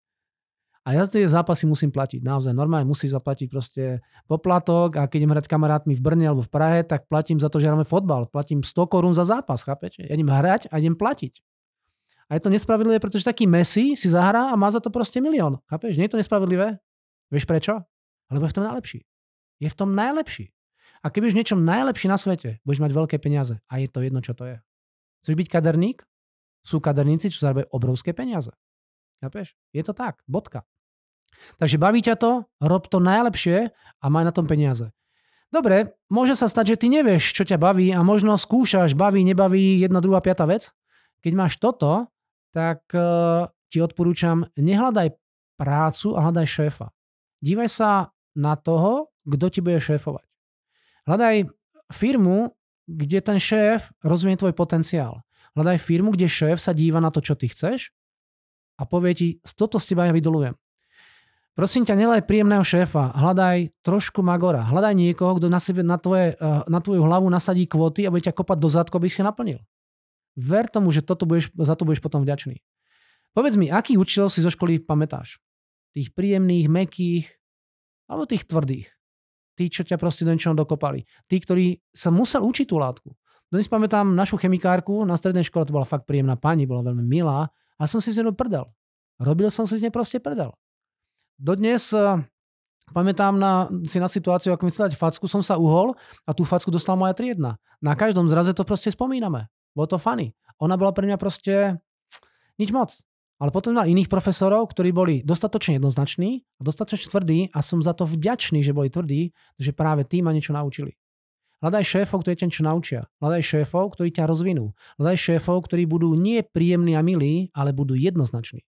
A 0.88 0.96
ja 0.96 1.04
tie 1.04 1.28
zápasy 1.28 1.68
musím 1.68 1.92
platiť. 1.92 2.24
Naozaj 2.24 2.56
normálne 2.56 2.88
musí 2.88 3.12
zaplatiť 3.12 3.52
proste 3.52 4.00
poplatok 4.24 4.96
a 4.96 5.04
keď 5.04 5.20
idem 5.20 5.32
hrať 5.36 5.44
kamarátmi 5.44 5.92
v 5.92 6.00
Brne 6.00 6.24
alebo 6.24 6.40
v 6.40 6.48
Prahe, 6.48 6.80
tak 6.80 7.04
platím 7.12 7.36
za 7.36 7.52
to, 7.52 7.60
že 7.60 7.68
hráme 7.68 7.84
fotbal. 7.84 8.24
Platím 8.32 8.64
100 8.64 8.88
korún 8.88 9.12
za 9.12 9.28
zápas, 9.28 9.60
chápete? 9.68 10.08
Ja 10.08 10.16
idem 10.16 10.32
hrať 10.32 10.72
a 10.72 10.80
idem 10.80 10.96
platiť. 10.96 11.44
A 12.32 12.40
je 12.40 12.40
to 12.40 12.48
nespravedlivé, 12.48 13.04
pretože 13.04 13.20
taký 13.20 13.44
Messi 13.44 14.00
si 14.00 14.08
zahrá 14.08 14.48
a 14.48 14.56
má 14.56 14.72
za 14.72 14.80
to 14.80 14.88
proste 14.88 15.20
milión. 15.20 15.60
Chápeš? 15.68 16.00
Nie 16.00 16.08
je 16.08 16.16
to 16.16 16.20
nespravedlivé? 16.24 16.80
Vieš 17.28 17.44
prečo? 17.44 17.84
Lebo 18.32 18.48
je 18.48 18.52
v 18.52 18.56
tom 18.56 18.64
najlepší. 18.64 19.00
Je 19.60 19.68
v 19.68 19.76
tom 19.76 19.92
najlepší. 19.92 20.56
A 21.04 21.12
keď 21.12 21.20
v 21.28 21.38
niečom 21.44 21.60
najlepší 21.68 22.08
na 22.08 22.16
svete, 22.16 22.64
budeš 22.64 22.80
mať 22.80 22.92
veľké 22.96 23.16
peniaze. 23.20 23.60
A 23.68 23.76
je 23.76 23.92
to 23.92 24.00
jedno, 24.00 24.24
čo 24.24 24.32
to 24.32 24.48
je. 24.48 24.56
Chceš 25.20 25.36
byť 25.36 25.48
kaderník? 25.52 26.00
Sú 26.64 26.80
kaderníci, 26.80 27.28
čo 27.28 27.44
zarábajú 27.44 27.68
obrovské 27.76 28.16
peniaze. 28.16 28.56
Chápeš? 29.20 29.52
Je 29.76 29.84
to 29.84 29.92
tak. 29.92 30.24
Bodka. 30.24 30.64
Takže 31.58 31.80
baví 31.80 32.00
ťa 32.04 32.14
to, 32.18 32.44
rob 32.60 32.84
to 32.86 32.98
najlepšie 33.00 33.72
a 33.74 34.06
maj 34.12 34.24
na 34.26 34.32
tom 34.34 34.44
peniaze. 34.44 34.92
Dobre, 35.48 35.96
môže 36.12 36.36
sa 36.36 36.44
stať, 36.44 36.76
že 36.76 36.80
ty 36.84 36.86
nevieš, 36.92 37.32
čo 37.32 37.42
ťa 37.48 37.56
baví 37.56 37.88
a 37.88 38.04
možno 38.04 38.36
skúšaš, 38.36 38.92
baví, 38.92 39.24
nebaví 39.24 39.80
jedna, 39.80 40.04
druhá, 40.04 40.20
piata 40.20 40.44
vec. 40.44 40.76
Keď 41.24 41.32
máš 41.32 41.56
toto, 41.56 42.12
tak 42.52 42.84
uh, 42.92 43.48
ti 43.72 43.80
odporúčam, 43.80 44.44
nehľadaj 44.60 45.16
prácu 45.56 46.14
a 46.14 46.28
hľadaj 46.28 46.46
šéfa. 46.46 46.92
Dívaj 47.40 47.68
sa 47.72 47.90
na 48.36 48.60
toho, 48.60 49.08
kto 49.24 49.46
ti 49.48 49.60
bude 49.64 49.80
šéfovať. 49.80 50.26
Hľadaj 51.08 51.48
firmu, 51.96 52.52
kde 52.84 53.18
ten 53.24 53.40
šéf 53.40 53.88
rozvinie 54.04 54.36
tvoj 54.36 54.52
potenciál. 54.52 55.24
Hľadaj 55.56 55.80
firmu, 55.80 56.12
kde 56.12 56.28
šéf 56.28 56.60
sa 56.60 56.76
díva 56.76 57.00
na 57.00 57.08
to, 57.08 57.24
čo 57.24 57.32
ty 57.36 57.48
chceš 57.48 57.92
a 58.78 58.86
povie 58.86 59.12
ti, 59.16 59.26
toto 59.58 59.82
z 59.82 59.92
teba 59.92 60.06
ja 60.06 60.14
vydolujem. 60.14 60.54
Prosím 61.58 61.82
ťa, 61.82 61.98
nelaj 61.98 62.22
príjemného 62.22 62.62
šéfa, 62.62 63.18
hľadaj 63.18 63.74
trošku 63.82 64.22
magora, 64.22 64.62
hľadaj 64.62 64.94
niekoho, 64.94 65.42
kto 65.42 65.50
na, 65.50 65.58
sebe, 65.58 65.82
na, 65.82 65.98
tvoje, 65.98 66.38
eh, 66.38 66.62
na 66.70 66.78
tvoju 66.78 67.02
hlavu 67.02 67.26
nasadí 67.26 67.66
kvóty 67.66 68.06
a 68.06 68.14
bude 68.14 68.30
ťa 68.30 68.38
kopať 68.38 68.58
do 68.62 68.70
zadku, 68.70 68.94
aby 68.94 69.10
si 69.10 69.18
ich 69.18 69.26
naplnil. 69.26 69.58
Ver 70.38 70.70
tomu, 70.70 70.94
že 70.94 71.02
toto 71.02 71.26
budeš, 71.26 71.50
za 71.58 71.74
to 71.74 71.82
budeš 71.82 71.98
potom 71.98 72.22
vďačný. 72.22 72.62
Povedz 73.34 73.58
mi, 73.58 73.66
aký 73.74 73.98
učiteľ 73.98 74.30
si 74.30 74.38
zo 74.38 74.54
školy 74.54 74.78
pamätáš? 74.78 75.42
Tých 75.98 76.14
príjemných, 76.14 76.70
mekých 76.70 77.26
alebo 78.06 78.30
tých 78.30 78.46
tvrdých? 78.46 78.86
tí, 79.58 79.66
čo 79.66 79.82
ťa 79.82 79.98
proste 79.98 80.22
do 80.22 80.30
niečoho 80.30 80.54
dokopali. 80.54 81.02
Tí, 81.26 81.42
ktorí 81.42 81.82
sa 81.90 82.14
musel 82.14 82.46
učiť 82.46 82.70
tú 82.70 82.78
látku. 82.78 83.10
Dnes 83.50 83.66
pamätám 83.66 84.06
našu 84.14 84.38
chemikárku 84.38 85.02
na 85.02 85.18
strednej 85.18 85.42
škole, 85.42 85.66
to 85.66 85.74
bola 85.74 85.82
fakt 85.82 86.06
príjemná 86.06 86.38
pani, 86.38 86.62
bola 86.62 86.86
veľmi 86.86 87.02
milá 87.02 87.50
a 87.74 87.82
som 87.90 87.98
si 87.98 88.14
z 88.14 88.22
nej 88.22 88.30
prdel. 88.30 88.70
Robil 89.18 89.50
som 89.50 89.66
si 89.66 89.82
z 89.82 89.82
nej 89.82 89.90
proste 89.90 90.22
prdel. 90.22 90.54
Dodnes 91.38 91.94
uh, 91.94 92.18
pamätám 92.90 93.38
na, 93.38 93.70
si 93.86 94.02
na 94.02 94.10
situáciu, 94.10 94.50
ako 94.52 94.66
mi 94.66 94.74
facku, 94.74 95.30
som 95.30 95.38
sa 95.38 95.54
uhol 95.54 95.94
a 96.26 96.34
tú 96.34 96.42
facku 96.42 96.74
dostala 96.74 96.98
moja 96.98 97.14
triedna. 97.14 97.62
Na 97.78 97.94
každom 97.94 98.26
zraze 98.26 98.50
to 98.58 98.66
proste 98.66 98.90
spomíname. 98.90 99.46
Bolo 99.70 99.86
to 99.86 99.98
funny. 100.02 100.34
Ona 100.58 100.74
bola 100.74 100.90
pre 100.90 101.06
mňa 101.06 101.14
proste 101.14 101.78
nič 102.58 102.74
moc. 102.74 102.98
Ale 103.38 103.54
potom 103.54 103.70
mal 103.70 103.86
iných 103.86 104.10
profesorov, 104.10 104.74
ktorí 104.74 104.90
boli 104.90 105.14
dostatočne 105.22 105.78
jednoznační 105.78 106.42
a 106.58 106.66
dostatočne 106.66 107.06
tvrdí 107.06 107.40
a 107.54 107.62
som 107.62 107.78
za 107.78 107.94
to 107.94 108.02
vďačný, 108.02 108.66
že 108.66 108.74
boli 108.74 108.90
tvrdí, 108.90 109.30
že 109.62 109.70
práve 109.70 110.02
tí 110.02 110.26
ma 110.26 110.34
niečo 110.34 110.50
naučili. 110.50 110.98
Hľadaj 111.62 111.86
šéfov, 111.86 112.26
ktorí 112.26 112.34
ťa 112.34 112.46
niečo 112.50 112.66
naučia. 112.66 113.00
Hľadaj 113.22 113.42
šéfov, 113.46 113.94
ktorí 113.94 114.10
ťa 114.10 114.26
rozvinú. 114.26 114.74
Hľadaj 114.98 115.18
šéfov, 115.22 115.70
ktorí 115.70 115.86
budú 115.86 116.18
nie 116.18 116.42
príjemní 116.42 116.98
a 116.98 117.02
milí, 117.02 117.54
ale 117.54 117.70
budú 117.70 117.94
jednoznační. 117.94 118.66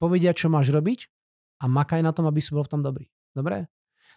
Povedia, 0.00 0.32
čo 0.32 0.48
máš 0.48 0.72
robiť 0.72 1.08
a 1.58 1.64
makaj 1.66 2.00
na 2.00 2.14
tom, 2.14 2.26
aby 2.30 2.38
si 2.38 2.54
bol 2.54 2.62
v 2.62 2.72
tom 2.72 2.80
dobrý. 2.82 3.10
Dobre? 3.34 3.66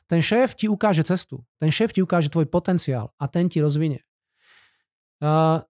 Ten 0.06 0.20
šéf 0.20 0.58
ti 0.58 0.68
ukáže 0.68 1.06
cestu. 1.06 1.42
Ten 1.62 1.72
šéf 1.72 1.96
ti 1.96 2.04
ukáže 2.04 2.30
tvoj 2.30 2.50
potenciál 2.50 3.14
a 3.18 3.26
ten 3.32 3.48
ti 3.48 3.64
rozvinie. 3.64 4.04
Uh, 5.22 5.62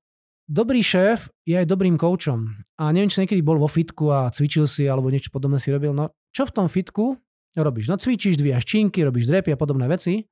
dobrý 0.47 0.79
šéf 0.83 1.31
je 1.43 1.59
aj 1.59 1.67
dobrým 1.67 1.99
koučom. 1.99 2.47
A 2.79 2.91
neviem, 2.91 3.11
či 3.11 3.23
niekedy 3.23 3.43
bol 3.43 3.59
vo 3.59 3.67
fitku 3.67 4.09
a 4.09 4.31
cvičil 4.31 4.65
si 4.65 4.87
alebo 4.87 5.11
niečo 5.11 5.29
podobné 5.29 5.59
si 5.59 5.69
robil. 5.69 5.91
No 5.91 6.15
čo 6.31 6.47
v 6.47 6.55
tom 6.55 6.67
fitku 6.71 7.19
robíš? 7.55 7.91
No 7.91 7.99
cvičíš, 7.99 8.39
dvíjaš 8.39 8.63
činky, 8.63 9.03
robíš 9.03 9.27
drepy 9.27 9.55
a 9.55 9.57
podobné 9.59 9.87
veci. 9.87 10.23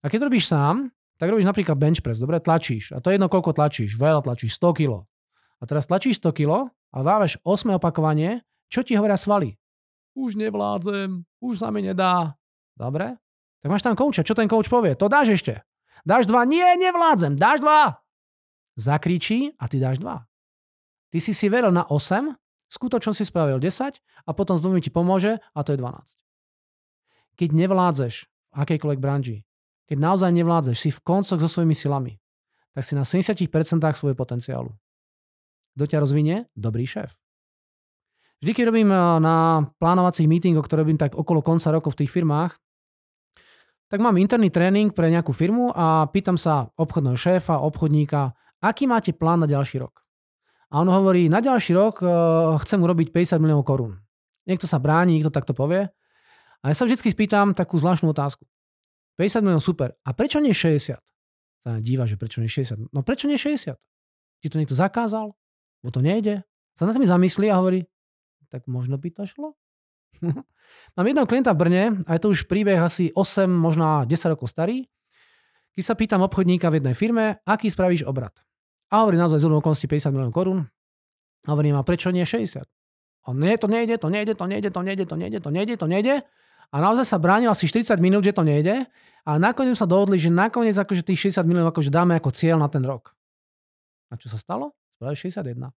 A 0.00 0.08
keď 0.08 0.32
robíš 0.32 0.48
sám, 0.48 0.88
tak 1.20 1.28
robíš 1.28 1.44
napríklad 1.44 1.76
bench 1.76 2.00
press, 2.00 2.16
dobre, 2.16 2.40
tlačíš. 2.40 2.96
A 2.96 3.04
to 3.04 3.12
je 3.12 3.20
jedno, 3.20 3.28
koľko 3.28 3.52
tlačíš. 3.52 4.00
Veľa 4.00 4.24
tlačíš, 4.24 4.56
100 4.56 4.72
kg. 4.72 5.04
A 5.60 5.62
teraz 5.68 5.84
tlačíš 5.84 6.16
100 6.24 6.32
kg 6.32 6.72
a 6.72 6.96
dávaš 7.04 7.36
8 7.44 7.76
opakovanie, 7.76 8.40
čo 8.72 8.80
ti 8.80 8.96
hovoria 8.96 9.20
svaly? 9.20 9.59
Už 10.14 10.36
nevládzem, 10.36 11.22
už 11.40 11.54
sa 11.60 11.70
mi 11.70 11.86
nedá. 11.86 12.34
Dobre? 12.74 13.16
Tak 13.60 13.68
máš 13.70 13.84
tam 13.84 13.94
kouča. 13.94 14.26
Čo 14.26 14.34
ten 14.34 14.48
kouč 14.48 14.66
povie? 14.66 14.96
To 14.96 15.06
dáš 15.06 15.36
ešte. 15.38 15.62
Dáš 16.02 16.26
dva? 16.26 16.48
Nie, 16.48 16.74
nevládzem. 16.80 17.36
Dáš 17.36 17.60
dva 17.60 18.00
zakričí 18.80 19.52
a 19.60 19.68
ty 19.68 19.76
dáš 19.76 20.00
2. 20.00 20.24
Ty 21.10 21.18
si 21.20 21.32
si 21.36 21.46
veril 21.52 21.74
na 21.74 21.84
8, 21.84 22.32
skutočne 22.72 23.12
si 23.12 23.28
spravil 23.28 23.60
10 23.60 24.00
a 24.00 24.30
potom 24.32 24.56
z 24.56 24.62
dvomi 24.64 24.80
ti 24.80 24.88
pomôže 24.88 25.36
a 25.52 25.60
to 25.60 25.76
je 25.76 25.78
12. 25.78 26.16
Keď 27.36 27.48
nevládzeš 27.52 28.14
v 28.24 28.56
akejkoľvek 28.56 29.00
branži, 29.00 29.44
keď 29.90 29.98
naozaj 29.98 30.30
nevládzeš, 30.30 30.76
si 30.78 30.90
v 30.94 31.00
koncoch 31.02 31.42
so 31.42 31.50
svojimi 31.50 31.74
silami, 31.74 32.16
tak 32.72 32.86
si 32.86 32.94
na 32.94 33.02
70% 33.02 33.50
svojho 33.98 34.14
potenciálu. 34.14 34.70
Kto 35.74 35.84
ťa 35.86 35.98
rozvinie? 35.98 36.46
Dobrý 36.54 36.86
šéf. 36.86 37.18
Vždy, 38.40 38.52
keď 38.56 38.64
robím 38.72 38.88
eh, 38.88 39.00
na 39.20 39.64
plánovacích 39.76 40.28
meetingoch, 40.28 40.64
ktoré 40.64 40.82
robím 40.82 41.00
tak 41.00 41.12
okolo 41.12 41.44
konca 41.44 41.68
rokov 41.68 41.94
v 41.96 42.04
tých 42.04 42.12
firmách, 42.12 42.56
tak 43.90 43.98
mám 43.98 44.16
interný 44.22 44.54
tréning 44.54 44.94
pre 44.94 45.10
nejakú 45.10 45.34
firmu 45.34 45.74
a 45.74 46.06
pýtam 46.14 46.38
sa 46.38 46.70
obchodného 46.78 47.18
šéfa, 47.18 47.58
obchodníka, 47.58 48.30
aký 48.62 48.86
máte 48.86 49.10
plán 49.10 49.42
na 49.42 49.48
ďalší 49.50 49.82
rok? 49.82 50.06
A 50.70 50.78
on 50.78 50.86
hovorí, 50.86 51.26
na 51.26 51.42
ďalší 51.42 51.74
rok 51.74 51.98
uh, 51.98 52.54
chcem 52.62 52.78
urobiť 52.78 53.10
50 53.10 53.42
miliónov 53.42 53.66
korún. 53.66 53.98
Niekto 54.46 54.70
sa 54.70 54.78
bráni, 54.78 55.18
niekto 55.18 55.34
takto 55.34 55.50
povie. 55.58 55.90
A 56.62 56.64
ja 56.70 56.74
sa 56.78 56.86
vždy 56.86 57.02
spýtam 57.02 57.50
takú 57.50 57.82
zvláštnu 57.82 58.14
otázku. 58.14 58.46
50 59.18 59.42
miliónov 59.42 59.66
super. 59.66 59.98
A 60.06 60.14
prečo 60.14 60.38
nie 60.38 60.54
60? 60.54 61.02
Sa 61.66 61.70
díva, 61.82 62.06
že 62.06 62.14
prečo 62.14 62.38
nie 62.38 62.46
60. 62.46 62.94
No 62.94 63.02
prečo 63.02 63.26
nie 63.26 63.34
60? 63.34 63.74
Ti 64.38 64.46
to 64.46 64.56
niekto 64.62 64.78
zakázal? 64.78 65.34
Bo 65.82 65.88
to 65.90 65.98
nejde? 65.98 66.46
Sa 66.78 66.86
na 66.86 66.94
tým 66.94 67.10
zamyslí 67.10 67.50
a 67.50 67.58
hovorí, 67.58 67.89
tak 68.50 68.66
možno 68.66 68.98
by 68.98 69.08
to 69.14 69.24
šlo? 69.24 69.54
Mám 70.96 71.06
jedného 71.06 71.26
klienta 71.26 71.54
v 71.54 71.60
Brne 71.62 71.84
a 72.04 72.18
je 72.18 72.20
to 72.20 72.34
už 72.34 72.50
príbeh 72.50 72.78
asi 72.82 73.14
8, 73.14 73.46
možno 73.46 74.04
10 74.04 74.34
rokov 74.34 74.50
starý. 74.50 74.90
Keď 75.74 75.84
sa 75.86 75.94
pýtam 75.94 76.20
obchodníka 76.26 76.66
v 76.68 76.82
jednej 76.82 76.94
firme, 76.98 77.38
aký 77.46 77.70
spravíš 77.70 78.02
obrad? 78.04 78.34
A 78.90 79.06
hovorí 79.06 79.14
naozaj 79.14 79.38
z 79.38 79.46
okolností 79.46 79.86
50 79.86 80.10
miliónov 80.10 80.34
korún. 80.34 80.60
A 81.46 81.54
hovorím, 81.54 81.78
a 81.78 81.86
prečo 81.86 82.10
nie 82.10 82.26
60? 82.26 82.66
A 83.20 83.28
nie, 83.32 83.54
to 83.54 83.70
nejde, 83.70 83.96
to 84.02 84.10
nejde, 84.10 84.34
to 84.34 84.44
nejde, 84.50 84.68
to 84.74 84.80
nejde, 84.82 85.04
to 85.06 85.16
nejde, 85.16 85.38
to 85.38 85.50
nejde, 85.50 85.74
to 85.78 85.86
nejde. 85.86 86.14
A 86.70 86.76
naozaj 86.78 87.06
sa 87.06 87.18
bránil 87.22 87.50
asi 87.50 87.70
40 87.70 87.98
minút, 88.02 88.26
že 88.26 88.34
to 88.34 88.42
nejde. 88.42 88.86
A 89.26 89.30
nakoniec 89.38 89.78
sa 89.78 89.86
dohodli, 89.86 90.18
že 90.18 90.32
nakoniec 90.32 90.74
akože 90.74 91.06
tých 91.06 91.30
60 91.30 91.46
miliónov 91.46 91.70
akože 91.70 91.90
dáme 91.92 92.18
ako 92.18 92.30
cieľ 92.34 92.58
na 92.58 92.66
ten 92.66 92.82
rok. 92.82 93.14
A 94.10 94.18
čo 94.18 94.26
sa 94.26 94.38
stalo? 94.40 94.74
Spravili 94.98 95.16
61. 95.16 95.70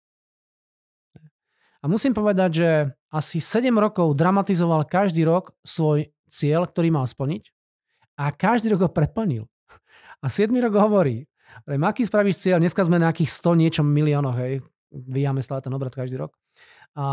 A 1.82 1.90
musím 1.90 2.14
povedať, 2.14 2.50
že 2.62 2.68
asi 3.10 3.42
7 3.42 3.74
rokov 3.74 4.14
dramatizoval 4.14 4.86
každý 4.86 5.26
rok 5.26 5.50
svoj 5.66 6.14
cieľ, 6.30 6.70
ktorý 6.70 6.94
mal 6.94 7.04
splniť 7.04 7.50
a 8.16 8.30
každý 8.30 8.70
rok 8.72 8.86
ho 8.86 8.90
preplnil. 8.90 9.50
A 10.22 10.30
7 10.30 10.54
rok 10.62 10.78
hovorí, 10.78 11.26
Aký 11.66 12.02
spravíš 12.04 12.40
cieľ? 12.40 12.58
Dneska 12.58 12.84
sme 12.84 12.98
na 12.98 13.10
nejakých 13.10 13.30
100 13.30 13.60
niečom 13.60 13.86
miliónoch, 13.86 14.36
hej. 14.40 14.64
Vyjáme 14.92 15.40
stále 15.44 15.64
ten 15.64 15.72
obrad 15.72 15.92
každý 15.92 16.20
rok. 16.20 16.36
A, 16.96 17.06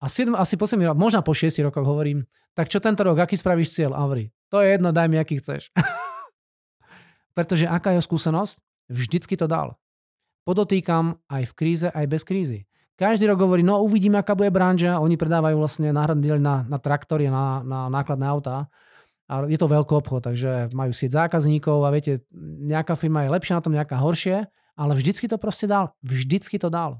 a 0.00 0.06
7, 0.06 0.36
asi 0.36 0.56
po 0.56 0.68
7 0.68 0.80
rok, 0.84 0.96
možno 0.96 1.20
po 1.24 1.32
6 1.32 1.60
rokoch 1.64 1.84
hovorím, 1.84 2.24
tak 2.52 2.68
čo 2.68 2.82
tento 2.82 3.04
rok, 3.06 3.16
aký 3.20 3.38
spravíš 3.38 3.72
cieľ? 3.72 3.96
A 3.96 4.04
hovorí, 4.04 4.32
to 4.52 4.60
je 4.60 4.74
jedno, 4.76 4.90
daj 4.92 5.06
mi, 5.08 5.16
aký 5.16 5.40
chceš. 5.40 5.70
Pretože 7.36 7.70
aká 7.70 7.94
je 7.96 8.04
skúsenosť? 8.04 8.58
Vždycky 8.90 9.38
to 9.38 9.46
dal. 9.46 9.78
Podotýkam 10.42 11.22
aj 11.30 11.46
v 11.46 11.56
kríze, 11.56 11.88
aj 11.88 12.06
bez 12.10 12.26
krízy. 12.26 12.66
Každý 13.00 13.32
rok 13.32 13.40
hovorí, 13.40 13.64
no 13.64 13.80
uvidíme, 13.80 14.20
aká 14.20 14.36
bude 14.36 14.52
branža. 14.52 15.00
Oni 15.00 15.16
predávajú 15.16 15.56
vlastne 15.56 15.88
náhradné 15.88 16.36
na, 16.36 16.68
na 16.68 16.76
traktory, 16.76 17.32
na, 17.32 17.64
na 17.64 17.88
nákladné 17.88 18.28
autá 18.28 18.68
a 19.30 19.46
je 19.46 19.56
to 19.56 19.70
veľký 19.70 19.94
obchod, 19.94 20.26
takže 20.26 20.74
majú 20.74 20.92
sieť 20.92 21.24
zákazníkov 21.24 21.86
a 21.86 21.94
viete, 21.94 22.26
nejaká 22.66 22.98
firma 22.98 23.22
je 23.24 23.32
lepšia 23.32 23.56
na 23.56 23.62
tom, 23.62 23.72
nejaká 23.72 23.96
horšie, 23.96 24.44
ale 24.74 24.92
vždycky 24.92 25.30
to 25.30 25.38
proste 25.38 25.70
dal. 25.70 25.94
Vždycky 26.02 26.58
to 26.58 26.66
dal. 26.66 26.98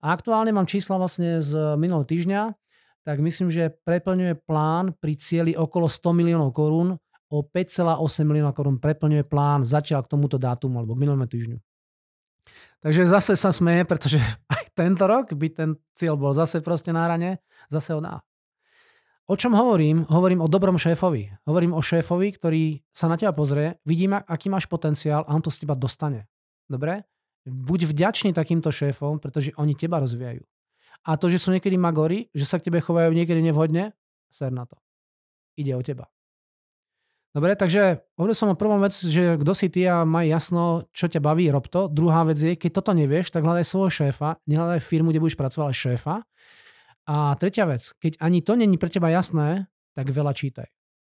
A 0.00 0.16
aktuálne 0.16 0.50
mám 0.56 0.66
čísla 0.66 0.96
vlastne 0.96 1.38
z 1.38 1.78
minulého 1.78 2.08
týždňa, 2.08 2.56
tak 3.06 3.22
myslím, 3.22 3.52
že 3.52 3.76
preplňuje 3.86 4.40
plán 4.48 4.96
pri 4.98 5.14
cieli 5.14 5.52
okolo 5.54 5.86
100 5.86 6.10
miliónov 6.16 6.50
korún, 6.56 6.98
o 7.30 7.42
5,8 7.44 8.24
milióna 8.24 8.54
korún 8.54 8.78
preplňuje 8.78 9.26
plán 9.26 9.66
zatiaľ 9.66 10.06
k 10.06 10.10
tomuto 10.16 10.38
dátumu 10.38 10.80
alebo 10.80 10.94
k 10.94 11.02
minulému 11.06 11.26
týždňu. 11.28 11.58
Takže 12.80 13.08
zase 13.08 13.34
sa 13.34 13.50
smeje, 13.50 13.82
pretože 13.82 14.18
aj 14.54 14.64
tento 14.76 15.04
rok 15.06 15.32
by 15.34 15.48
ten 15.50 15.70
cieľ 15.98 16.14
bol 16.14 16.32
zase 16.36 16.62
proste 16.62 16.94
na 16.94 17.06
rane, 17.10 17.42
zase 17.72 17.92
ho. 17.96 18.00
O 19.26 19.34
čom 19.34 19.58
hovorím? 19.58 20.06
Hovorím 20.06 20.38
o 20.38 20.46
dobrom 20.46 20.78
šéfovi. 20.78 21.26
Hovorím 21.50 21.74
o 21.74 21.82
šéfovi, 21.82 22.30
ktorý 22.38 22.62
sa 22.94 23.10
na 23.10 23.18
teba 23.18 23.34
pozrie, 23.34 23.82
vidí, 23.82 24.06
aký 24.06 24.46
máš 24.46 24.70
potenciál 24.70 25.26
a 25.26 25.34
on 25.34 25.42
to 25.42 25.50
z 25.50 25.66
teba 25.66 25.74
dostane. 25.74 26.30
Dobre? 26.70 27.02
Buď 27.42 27.90
vďačný 27.90 28.30
takýmto 28.30 28.70
šéfom, 28.70 29.18
pretože 29.18 29.50
oni 29.58 29.74
teba 29.74 29.98
rozvíjajú. 29.98 30.46
A 31.06 31.18
to, 31.18 31.26
že 31.26 31.42
sú 31.42 31.50
niekedy 31.50 31.74
magori, 31.74 32.30
že 32.34 32.46
sa 32.46 32.62
k 32.62 32.70
tebe 32.70 32.78
chovajú 32.78 33.10
niekedy 33.10 33.42
nevhodne, 33.42 33.94
ser 34.30 34.54
na 34.54 34.62
to. 34.66 34.78
Ide 35.58 35.74
o 35.74 35.82
teba. 35.82 36.06
Dobre, 37.36 37.52
takže 37.52 38.00
hovoril 38.16 38.32
som 38.32 38.48
o 38.48 38.56
prvom 38.56 38.80
vec, 38.80 38.96
že 38.96 39.36
kto 39.36 39.52
si 39.52 39.68
ty 39.68 39.84
a 39.84 40.08
maj 40.08 40.24
jasno, 40.24 40.88
čo 40.96 41.04
ťa 41.04 41.20
baví, 41.20 41.52
rob 41.52 41.68
to. 41.68 41.84
Druhá 41.92 42.24
vec 42.24 42.40
je, 42.40 42.56
keď 42.56 42.80
toto 42.80 42.96
nevieš, 42.96 43.28
tak 43.28 43.44
hľadaj 43.44 43.68
svojho 43.68 43.92
šéfa, 43.92 44.40
nehľadaj 44.48 44.80
firmu, 44.80 45.12
kde 45.12 45.20
budeš 45.20 45.36
pracovať, 45.36 45.64
ale 45.68 45.76
šéfa 45.76 46.24
a 47.06 47.36
tretia 47.38 47.68
vec, 47.68 47.92
keď 48.02 48.18
ani 48.18 48.40
to 48.40 48.56
není 48.56 48.80
pre 48.80 48.88
teba 48.88 49.12
jasné, 49.12 49.68
tak 49.92 50.10
veľa 50.10 50.32
čítaj. 50.32 50.66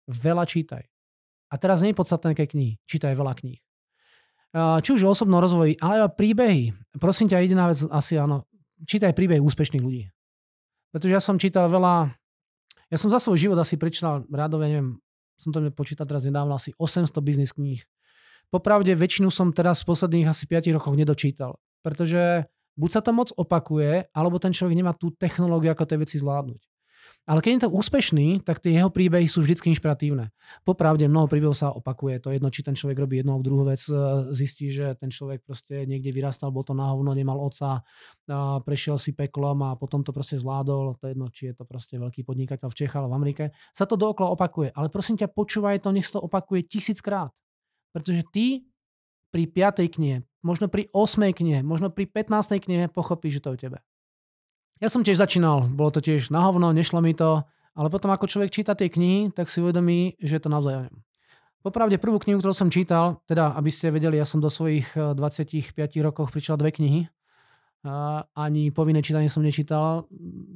Veľa 0.08 0.48
čítaj. 0.48 0.82
A 1.52 1.54
teraz 1.60 1.84
nie 1.84 1.92
je 1.92 2.00
podstatné, 2.00 2.34
aké 2.34 2.50
knihy. 2.50 2.82
Čítaj 2.88 3.14
veľa 3.14 3.36
kníh. 3.38 3.60
Či 4.56 4.90
už 4.96 5.04
o 5.06 5.12
osobnom 5.14 5.38
rozvoji, 5.38 5.76
ale 5.76 6.08
aj 6.08 6.16
príbehy. 6.16 6.72
Prosím 6.98 7.30
ťa, 7.30 7.44
jediná 7.44 7.68
vec 7.68 7.84
asi 7.84 8.16
áno, 8.16 8.48
čítaj 8.82 9.12
príbehy 9.12 9.44
úspešných 9.44 9.84
ľudí. 9.84 10.08
Pretože 10.88 11.12
ja 11.14 11.22
som 11.22 11.36
čítal 11.36 11.68
veľa, 11.68 12.16
ja 12.88 12.96
som 12.96 13.12
za 13.12 13.20
svoj 13.20 13.38
život 13.38 13.58
asi 13.60 13.76
prečítal 13.76 14.26
rádové, 14.32 14.72
neviem, 14.72 15.03
som 15.38 15.50
to 15.50 15.58
počítal 15.74 16.06
teraz 16.06 16.24
nedávno, 16.26 16.54
asi 16.56 16.74
800 16.76 17.10
biznis 17.20 17.52
kníh. 17.54 17.82
Popravde 18.52 18.92
väčšinu 18.94 19.32
som 19.32 19.50
teraz 19.50 19.82
v 19.82 19.94
posledných 19.94 20.30
asi 20.30 20.44
5 20.46 20.74
rokoch 20.76 20.94
nedočítal. 20.94 21.58
Pretože 21.82 22.48
buď 22.78 22.90
sa 22.90 23.00
to 23.02 23.10
moc 23.10 23.28
opakuje, 23.34 24.08
alebo 24.14 24.36
ten 24.38 24.54
človek 24.54 24.74
nemá 24.78 24.92
tú 24.94 25.10
technológiu, 25.14 25.74
ako 25.74 25.84
tie 25.84 25.98
veci 26.00 26.16
zvládnuť. 26.20 26.73
Ale 27.24 27.40
keď 27.40 27.50
je 27.56 27.62
to 27.64 27.72
úspešný, 27.72 28.44
tak 28.44 28.60
tie 28.60 28.76
jeho 28.76 28.92
príbehy 28.92 29.24
sú 29.24 29.40
vždy 29.40 29.56
inšpiratívne. 29.56 30.28
Popravde 30.60 31.08
mnoho 31.08 31.24
príbehov 31.24 31.56
sa 31.56 31.72
opakuje. 31.72 32.20
To 32.20 32.28
jedno, 32.28 32.52
či 32.52 32.60
ten 32.60 32.76
človek 32.76 33.00
robí 33.00 33.24
jednu 33.24 33.32
alebo 33.32 33.48
druhú 33.48 33.64
vec, 33.64 33.80
e, 33.88 33.96
zistí, 34.36 34.68
že 34.68 34.92
ten 35.00 35.08
človek 35.08 35.40
proste 35.40 35.88
niekde 35.88 36.12
vyrastal, 36.12 36.52
bol 36.52 36.68
to 36.68 36.76
na 36.76 36.92
hovno, 36.92 37.16
nemal 37.16 37.40
oca, 37.40 37.80
prešiel 38.60 39.00
si 39.00 39.16
peklom 39.16 39.64
a 39.64 39.72
potom 39.72 40.04
to 40.04 40.12
proste 40.12 40.36
zvládol. 40.36 41.00
To 41.00 41.04
jedno, 41.08 41.32
či 41.32 41.48
je 41.48 41.54
to 41.56 41.64
proste 41.64 41.96
veľký 41.96 42.28
podnikateľ 42.28 42.68
v 42.68 42.76
Čechách 42.76 43.00
alebo 43.00 43.16
v 43.16 43.18
Amerike. 43.24 43.44
Sa 43.72 43.88
to 43.88 43.96
dookola 43.96 44.36
opakuje. 44.36 44.68
Ale 44.76 44.92
prosím 44.92 45.16
ťa, 45.16 45.32
počúvaj 45.32 45.80
to, 45.80 45.96
nech 45.96 46.04
to 46.04 46.20
opakuje 46.20 46.68
tisíckrát. 46.68 47.32
Pretože 47.96 48.20
ty 48.28 48.68
pri 49.32 49.48
piatej 49.48 49.88
knihe, 49.96 50.28
možno 50.44 50.68
pri 50.68 50.92
8. 50.92 51.32
knihe, 51.32 51.64
možno 51.64 51.88
pri 51.88 52.04
15. 52.04 52.60
knihe 52.60 52.92
pochopíš, 52.92 53.40
že 53.40 53.42
to 53.42 53.48
je 53.50 53.56
o 53.56 53.62
tebe. 53.64 53.78
Ja 54.84 54.92
som 54.92 55.00
tiež 55.00 55.16
začínal, 55.16 55.64
bolo 55.72 55.88
to 55.88 56.04
tiež 56.04 56.28
na 56.28 56.44
hovno, 56.44 56.68
nešlo 56.68 57.00
mi 57.00 57.16
to, 57.16 57.40
ale 57.72 57.88
potom 57.88 58.12
ako 58.12 58.28
človek 58.28 58.52
číta 58.52 58.76
tie 58.76 58.92
knihy, 58.92 59.32
tak 59.32 59.48
si 59.48 59.64
uvedomí, 59.64 60.20
že 60.20 60.36
je 60.36 60.42
to 60.44 60.52
naozaj 60.52 60.76
o 60.76 60.84
ňom. 60.84 60.96
Popravde 61.64 61.96
prvú 61.96 62.20
knihu, 62.20 62.36
ktorú 62.36 62.52
som 62.52 62.68
čítal, 62.68 63.16
teda 63.24 63.56
aby 63.56 63.72
ste 63.72 63.88
vedeli, 63.88 64.20
ja 64.20 64.28
som 64.28 64.44
do 64.44 64.52
svojich 64.52 64.92
25 64.92 65.72
eh, 65.72 66.04
rokov 66.04 66.28
pričal 66.28 66.60
dve 66.60 66.68
knihy. 66.68 67.08
Ani 68.36 68.68
povinné 68.76 69.00
čítanie 69.00 69.32
som 69.32 69.40
nečítal. 69.40 70.04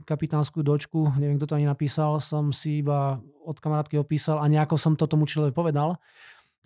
Kapitánsku 0.04 0.60
dočku, 0.60 1.08
neviem, 1.16 1.40
kto 1.40 1.48
to 1.48 1.56
ani 1.56 1.64
napísal, 1.64 2.20
som 2.20 2.52
si 2.52 2.84
iba 2.84 3.24
od 3.48 3.56
kamarátky 3.56 3.96
opísal 3.96 4.44
a 4.44 4.44
nejako 4.44 4.76
som 4.76 4.92
to 4.92 5.08
tomu 5.08 5.24
človeku 5.24 5.56
povedal. 5.56 5.96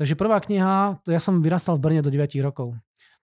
Takže 0.03 0.19
prvá 0.19 0.43
kniha, 0.43 0.99
to 1.07 1.15
ja 1.15 1.23
som 1.23 1.39
vyrastal 1.39 1.79
v 1.79 1.87
Brne 1.87 2.03
do 2.03 2.11
9 2.11 2.27
rokov. 2.43 2.75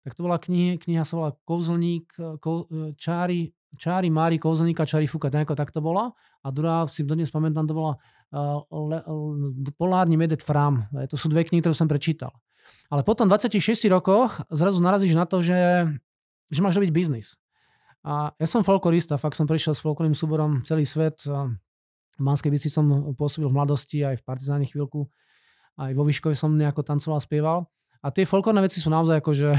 Tak 0.07 0.15
to 0.15 0.23
bola 0.23 0.39
kniha, 0.39 0.79
kniha 0.79 1.03
sa 1.03 1.19
volá 1.19 1.35
Kouzelník, 1.43 2.15
kou, 2.39 2.71
eh, 2.71 2.95
čáry, 2.95 3.51
Čári 3.77 4.09
Mári 4.09 4.41
Kouzelníka, 4.41 4.85
Čári 4.85 5.05
Fuka, 5.05 5.29
nejako 5.29 5.53
tak 5.53 5.69
to 5.69 5.81
bola. 5.83 6.15
A 6.41 6.49
druhá, 6.49 6.87
si 6.89 7.05
dodnes 7.05 7.29
pamätám, 7.29 7.67
to 7.69 7.75
bola 7.75 7.93
uh, 8.33 8.63
le, 8.71 8.99
uh, 9.05 9.73
Polárny 9.77 10.17
medet 10.17 10.41
Fram. 10.41 10.89
To 10.89 11.15
sú 11.19 11.29
dve 11.29 11.45
knihy, 11.45 11.61
ktoré 11.61 11.75
som 11.77 11.85
prečítal. 11.85 12.33
Ale 12.89 13.05
potom 13.05 13.29
v 13.29 13.37
26 13.37 13.85
rokoch 13.93 14.41
zrazu 14.49 14.81
narazíš 14.81 15.13
na 15.13 15.29
to, 15.29 15.45
že, 15.45 15.85
že 16.49 16.59
máš 16.61 16.81
robiť 16.81 16.91
biznis. 16.93 17.37
A 18.01 18.31
ja 18.39 18.47
som 18.47 18.63
folklorista, 18.63 19.19
fakt 19.19 19.35
som 19.35 19.45
prešiel 19.45 19.75
s 19.75 19.83
folklorným 19.83 20.15
súborom 20.15 20.63
celý 20.63 20.87
svet. 20.87 21.19
V 21.25 22.21
Manskej 22.21 22.51
Bystrici 22.51 22.73
som 22.73 23.13
pôsobil 23.15 23.47
v 23.47 23.55
mladosti, 23.55 24.01
aj 24.01 24.23
v 24.23 24.25
Partizáne 24.25 24.65
chvíľku. 24.65 25.07
Aj 25.79 25.91
vo 25.95 26.03
Výškove 26.03 26.35
som 26.35 26.55
nejako 26.55 26.83
tancoval, 26.83 27.19
spieval. 27.19 27.59
A 27.99 28.11
tie 28.11 28.23
folklórne 28.23 28.63
veci 28.63 28.79
sú 28.79 28.87
naozaj 28.87 29.19
ako, 29.19 29.31
že 29.35 29.49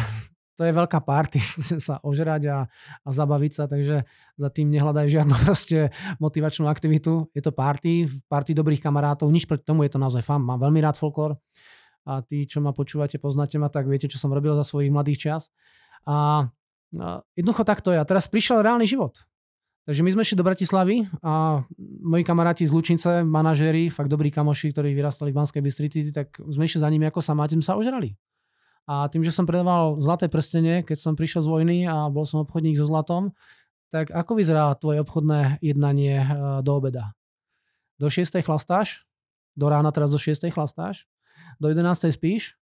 to 0.61 0.69
je 0.69 0.77
veľká 0.77 1.01
party, 1.01 1.41
sa 1.89 1.97
ožrať 2.05 2.53
a, 2.53 2.59
a 3.01 3.09
zabaviť 3.09 3.53
sa, 3.57 3.65
takže 3.65 4.05
za 4.37 4.49
tým 4.53 4.69
nehľadaj 4.69 5.09
žiadnu 5.09 5.33
proste 5.49 5.89
motivačnú 6.21 6.69
aktivitu. 6.69 7.33
Je 7.33 7.41
to 7.41 7.49
party, 7.49 8.05
party 8.29 8.53
dobrých 8.53 8.85
kamarátov, 8.85 9.33
nič 9.33 9.49
proti 9.49 9.65
tomu, 9.65 9.89
je 9.89 9.97
to 9.97 9.97
naozaj 9.97 10.21
fan. 10.21 10.45
Mám 10.45 10.61
veľmi 10.61 10.85
rád 10.85 11.01
folklór 11.01 11.41
a 12.05 12.21
tí, 12.21 12.45
čo 12.45 12.61
ma 12.61 12.77
počúvate, 12.77 13.17
poznáte 13.17 13.57
ma, 13.57 13.73
tak 13.73 13.89
viete, 13.89 14.05
čo 14.05 14.21
som 14.21 14.29
robil 14.29 14.53
za 14.53 14.65
svojich 14.69 14.93
mladých 14.93 15.33
čas. 15.33 15.49
A, 16.05 16.45
a 17.01 17.25
jednoducho 17.41 17.65
takto 17.65 17.97
je. 17.97 17.99
A 18.01 18.05
teraz 18.05 18.29
prišiel 18.29 18.61
reálny 18.61 18.85
život. 18.85 19.17
Takže 19.89 20.05
my 20.05 20.13
sme 20.13 20.23
šli 20.29 20.37
do 20.37 20.45
Bratislavy 20.45 21.09
a 21.25 21.65
moji 22.05 22.21
kamaráti 22.21 22.69
z 22.69 22.73
Lučince, 22.77 23.25
manažéri, 23.25 23.89
fakt 23.89 24.13
dobrí 24.13 24.29
kamoši, 24.29 24.77
ktorí 24.77 24.93
vyrastali 24.93 25.33
v 25.33 25.41
Banskej 25.41 25.65
Bystrici, 25.65 26.13
tak 26.13 26.37
sme 26.37 26.69
išli 26.69 26.85
za 26.85 26.89
nimi, 26.93 27.09
ako 27.09 27.25
sa 27.25 27.33
máte, 27.33 27.57
sa 27.65 27.81
ožrali. 27.81 28.13
A 28.91 29.07
tým, 29.07 29.23
že 29.23 29.31
som 29.31 29.47
predával 29.47 30.03
zlaté 30.03 30.27
prstenie, 30.27 30.83
keď 30.83 30.99
som 30.99 31.15
prišiel 31.15 31.47
z 31.47 31.49
vojny 31.49 31.79
a 31.87 32.11
bol 32.11 32.27
som 32.27 32.43
obchodník 32.43 32.75
so 32.75 32.91
zlatom, 32.91 33.31
tak 33.95 34.11
ako 34.11 34.35
vyzerá 34.35 34.75
tvoje 34.75 34.99
obchodné 34.99 35.63
jednanie 35.63 36.19
eh, 36.19 36.27
do 36.67 36.75
obeda? 36.75 37.15
Do 38.03 38.11
6. 38.11 38.35
chlastáš? 38.43 39.07
Do 39.55 39.71
rána 39.71 39.95
teraz 39.95 40.11
do 40.11 40.19
6. 40.19 40.43
chlastáš? 40.51 41.07
Do 41.63 41.71
11. 41.71 42.11
spíš? 42.11 42.59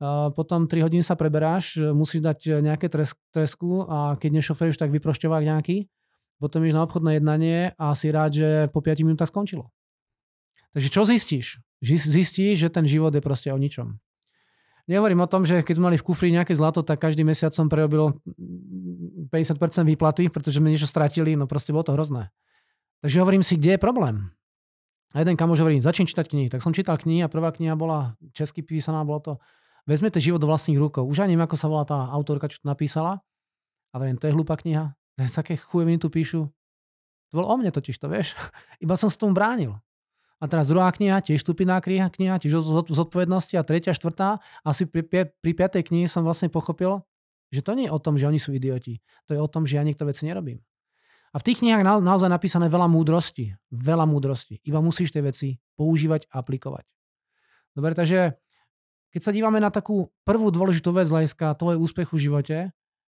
Eh, 0.00 0.32
potom 0.32 0.64
3 0.64 0.88
hodiny 0.88 1.04
sa 1.04 1.20
preberáš, 1.20 1.76
musíš 1.76 2.24
dať 2.24 2.64
nejaké 2.64 2.88
tresku 2.88 3.84
a 3.84 4.16
keď 4.16 4.40
nešoferuješ, 4.40 4.80
tak 4.80 4.88
vyprošťovák 4.88 5.44
nejaký. 5.44 5.84
Potom 6.40 6.64
ideš 6.64 6.80
na 6.80 6.86
obchodné 6.88 7.20
jednanie 7.20 7.76
a 7.76 7.92
si 7.92 8.08
rád, 8.08 8.32
že 8.32 8.48
po 8.72 8.80
5 8.80 9.04
minútach 9.04 9.28
skončilo. 9.28 9.68
Takže 10.72 10.88
čo 10.88 11.02
zistíš? 11.04 11.60
Zistíš, 11.84 12.56
že 12.56 12.72
ten 12.72 12.88
život 12.88 13.12
je 13.12 13.20
proste 13.20 13.52
o 13.52 13.58
ničom. 13.58 14.00
Nehovorím 14.88 15.20
o 15.20 15.28
tom, 15.28 15.44
že 15.44 15.60
keď 15.60 15.74
sme 15.76 15.92
mali 15.92 16.00
v 16.00 16.06
kufri 16.08 16.32
nejaké 16.32 16.56
zlato, 16.56 16.80
tak 16.80 16.96
každý 16.96 17.20
mesiac 17.20 17.52
som 17.52 17.68
prerobil 17.68 18.16
50% 19.28 19.84
výplaty, 19.84 20.32
pretože 20.32 20.56
sme 20.56 20.72
niečo 20.72 20.88
stratili, 20.88 21.36
no 21.36 21.44
proste 21.44 21.76
bolo 21.76 21.84
to 21.84 21.92
hrozné. 21.92 22.32
Takže 23.04 23.20
hovorím 23.20 23.44
si, 23.44 23.60
kde 23.60 23.76
je 23.76 23.80
problém. 23.84 24.32
A 25.12 25.20
jeden 25.20 25.36
kamož 25.36 25.60
hovorí, 25.60 25.76
začni 25.78 26.08
čítať 26.08 26.24
knihy. 26.24 26.48
Tak 26.48 26.64
som 26.64 26.72
čítal 26.72 26.96
knihy 26.96 27.20
a 27.20 27.28
prvá 27.28 27.52
kniha 27.52 27.76
bola 27.76 28.16
česky 28.32 28.64
písaná, 28.64 29.04
bolo 29.04 29.20
to 29.20 29.32
Vezmete 29.88 30.20
život 30.20 30.36
do 30.36 30.52
vlastných 30.52 30.76
rukov. 30.76 31.08
Už 31.08 31.24
ani 31.24 31.32
neviem, 31.32 31.48
ako 31.48 31.56
sa 31.56 31.64
volá 31.64 31.88
tá 31.88 31.96
autorka, 32.12 32.52
čo 32.52 32.60
to 32.60 32.68
napísala. 32.68 33.24
A 33.88 33.96
verím, 33.96 34.20
to 34.20 34.28
je 34.28 34.36
hlúpa 34.36 34.60
kniha. 34.60 34.92
Také 35.40 35.56
chujeviny 35.56 35.96
tu 35.96 36.12
píšu. 36.12 36.44
To 37.32 37.32
bol 37.32 37.48
o 37.48 37.56
mne 37.56 37.72
totiž, 37.72 37.96
to 37.96 38.12
vieš. 38.12 38.36
Iba 38.84 39.00
som 39.00 39.08
s 39.08 39.16
tomu 39.16 39.32
bránil. 39.32 39.80
A 40.38 40.46
teraz 40.46 40.70
druhá 40.70 40.94
kniha, 40.94 41.18
tiež 41.18 41.42
stupidná 41.42 41.82
kniha, 41.82 42.14
kniha 42.14 42.38
tiež 42.38 42.62
zodpovednosti 42.94 43.58
a 43.58 43.66
tretia, 43.66 43.90
štvrtá. 43.90 44.38
Asi 44.62 44.86
pri, 44.86 45.02
pri 45.34 45.52
piatej 45.52 45.90
knihe 45.90 46.06
som 46.06 46.22
vlastne 46.22 46.46
pochopil, 46.46 47.02
že 47.50 47.64
to 47.64 47.74
nie 47.74 47.90
je 47.90 47.92
o 47.92 47.98
tom, 47.98 48.14
že 48.14 48.30
oni 48.30 48.38
sú 48.38 48.54
idioti. 48.54 49.02
To 49.26 49.34
je 49.34 49.40
o 49.42 49.50
tom, 49.50 49.66
že 49.66 49.80
ja 49.80 49.82
niektoré 49.82 50.14
veci 50.14 50.30
nerobím. 50.30 50.62
A 51.34 51.42
v 51.42 51.46
tých 51.50 51.60
knihách 51.60 51.84
na, 51.84 51.98
naozaj 51.98 52.30
napísané 52.30 52.70
veľa 52.70 52.86
múdrosti. 52.86 53.58
Veľa 53.74 54.06
múdrosti. 54.06 54.62
Iba 54.64 54.78
musíš 54.78 55.12
tie 55.12 55.20
veci 55.20 55.58
používať 55.74 56.30
a 56.30 56.40
aplikovať. 56.40 56.86
Dobre, 57.74 57.92
takže 57.98 58.38
keď 59.12 59.20
sa 59.24 59.34
dívame 59.34 59.58
na 59.58 59.74
takú 59.74 60.12
prvú 60.22 60.54
dôležitú 60.54 60.94
vec 60.94 61.10
hľadiska 61.10 61.56
tvojho 61.58 61.80
úspechu 61.82 62.14
v 62.16 62.24
živote, 62.30 62.56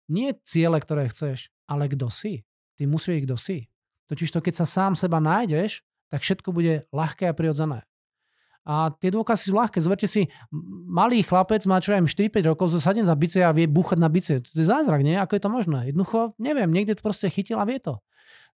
nie 0.08 0.32
ciele, 0.46 0.78
ktoré 0.80 1.10
chceš, 1.12 1.52
ale 1.68 1.90
kto 1.90 2.08
si. 2.08 2.46
Ty 2.80 2.88
musíš 2.88 3.28
kto 3.28 3.36
si. 3.36 3.68
Totiž 4.08 4.32
to, 4.32 4.40
keď 4.40 4.64
sa 4.64 4.66
sám 4.68 4.92
seba 4.96 5.20
nájdeš, 5.20 5.84
tak 6.08 6.24
všetko 6.24 6.48
bude 6.52 6.88
ľahké 6.92 7.28
a 7.28 7.36
prirodzené. 7.36 7.84
A 8.68 8.92
tie 8.92 9.08
dôkazy 9.08 9.48
sú 9.48 9.56
ľahké. 9.56 9.80
Zoberte 9.80 10.04
si, 10.04 10.28
malý 10.84 11.24
chlapec 11.24 11.64
má 11.64 11.80
čo 11.80 11.96
aj 11.96 12.04
4-5 12.04 12.52
rokov, 12.52 12.76
zasadne 12.76 13.00
za 13.00 13.16
bice 13.16 13.40
a 13.40 13.48
vie 13.56 13.64
búchať 13.64 13.96
na 13.96 14.12
bice. 14.12 14.44
To 14.44 14.60
je 14.60 14.68
zázrak, 14.68 15.00
nie? 15.00 15.16
Ako 15.16 15.40
je 15.40 15.42
to 15.42 15.48
možné? 15.48 15.88
Jednoducho, 15.88 16.36
neviem, 16.36 16.68
niekde 16.68 17.00
to 17.00 17.00
proste 17.00 17.32
chytil 17.32 17.56
a 17.56 17.64
vie 17.64 17.80
to. 17.80 17.96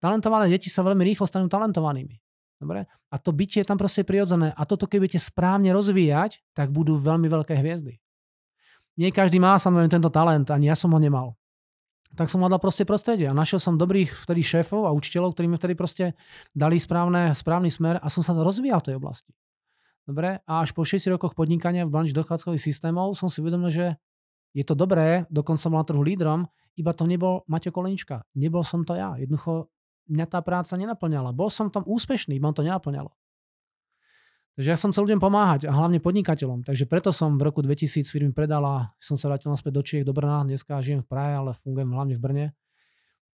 Talentované 0.00 0.48
deti 0.48 0.72
sa 0.72 0.80
veľmi 0.80 1.04
rýchlo 1.04 1.28
stanú 1.28 1.52
talentovanými. 1.52 2.16
Dobre? 2.56 2.88
A 2.88 3.16
to 3.20 3.36
bytie 3.36 3.60
je 3.60 3.68
tam 3.68 3.76
proste 3.76 4.00
prirodzené. 4.00 4.56
A 4.56 4.64
toto, 4.64 4.88
keď 4.88 4.98
budete 5.04 5.20
správne 5.20 5.76
rozvíjať, 5.76 6.40
tak 6.56 6.72
budú 6.72 6.96
veľmi 6.96 7.28
veľké 7.28 7.52
hviezdy. 7.60 8.00
Nie 8.96 9.12
každý 9.12 9.36
má 9.36 9.60
samozrejme 9.60 9.92
tento 9.92 10.08
talent, 10.08 10.48
ani 10.48 10.72
ja 10.72 10.76
som 10.78 10.88
ho 10.90 10.98
nemal 10.98 11.36
tak 12.16 12.32
som 12.32 12.40
hľadal 12.40 12.60
proste 12.62 12.88
prostredie 12.88 13.28
a 13.28 13.36
našiel 13.36 13.60
som 13.60 13.76
dobrých 13.76 14.24
vtedy 14.24 14.40
šéfov 14.40 14.88
a 14.88 14.94
učiteľov, 14.96 15.36
ktorí 15.36 15.46
mi 15.50 15.56
vtedy 15.60 15.74
proste 15.76 16.16
dali 16.56 16.80
správne, 16.80 17.36
správny 17.36 17.68
smer 17.68 18.00
a 18.00 18.06
som 18.08 18.24
sa 18.24 18.32
rozvíjal 18.32 18.80
v 18.80 18.86
tej 18.92 18.96
oblasti. 18.96 19.32
Dobre, 20.08 20.40
a 20.40 20.52
až 20.64 20.72
po 20.72 20.88
6 20.88 21.04
rokoch 21.12 21.36
podnikania 21.36 21.84
v 21.84 21.92
branži 21.92 22.16
dochádzkových 22.16 22.64
systémov 22.64 23.12
som 23.12 23.28
si 23.28 23.44
uvedomil, 23.44 23.68
že 23.68 23.86
je 24.56 24.64
to 24.64 24.72
dobré, 24.72 25.28
dokonca 25.28 25.60
som 25.60 25.76
na 25.76 25.84
trhu 25.84 26.00
lídrom, 26.00 26.48
iba 26.80 26.96
to 26.96 27.04
nebol 27.04 27.44
Maťo 27.44 27.68
Kolenička. 27.68 28.24
Nebol 28.32 28.64
som 28.64 28.88
to 28.88 28.96
ja. 28.96 29.18
Jednoducho 29.20 29.68
mňa 30.08 30.26
tá 30.30 30.40
práca 30.40 30.72
nenaplňala. 30.80 31.36
Bol 31.36 31.52
som 31.52 31.68
tam 31.68 31.84
úspešný, 31.84 32.40
iba 32.40 32.48
to 32.56 32.64
nenaplňalo. 32.64 33.12
Takže 34.58 34.74
ja 34.74 34.74
som 34.74 34.90
chcel 34.90 35.06
ľuďom 35.06 35.22
pomáhať 35.22 35.70
a 35.70 35.72
hlavne 35.72 36.02
podnikateľom. 36.02 36.66
Takže 36.66 36.90
preto 36.90 37.14
som 37.14 37.38
v 37.38 37.46
roku 37.46 37.62
2000 37.62 38.10
firmy 38.10 38.34
predala, 38.34 38.90
som 38.98 39.14
sa 39.14 39.30
vrátil 39.30 39.54
naspäť 39.54 39.70
do 39.70 39.82
Čiech, 39.86 40.02
do 40.02 40.10
Brna. 40.10 40.42
Dneska 40.42 40.82
žijem 40.82 40.98
v 40.98 41.06
Prahe, 41.06 41.38
ale 41.38 41.54
fungujem 41.62 41.94
hlavne 41.94 42.18
v 42.18 42.22
Brne. 42.26 42.46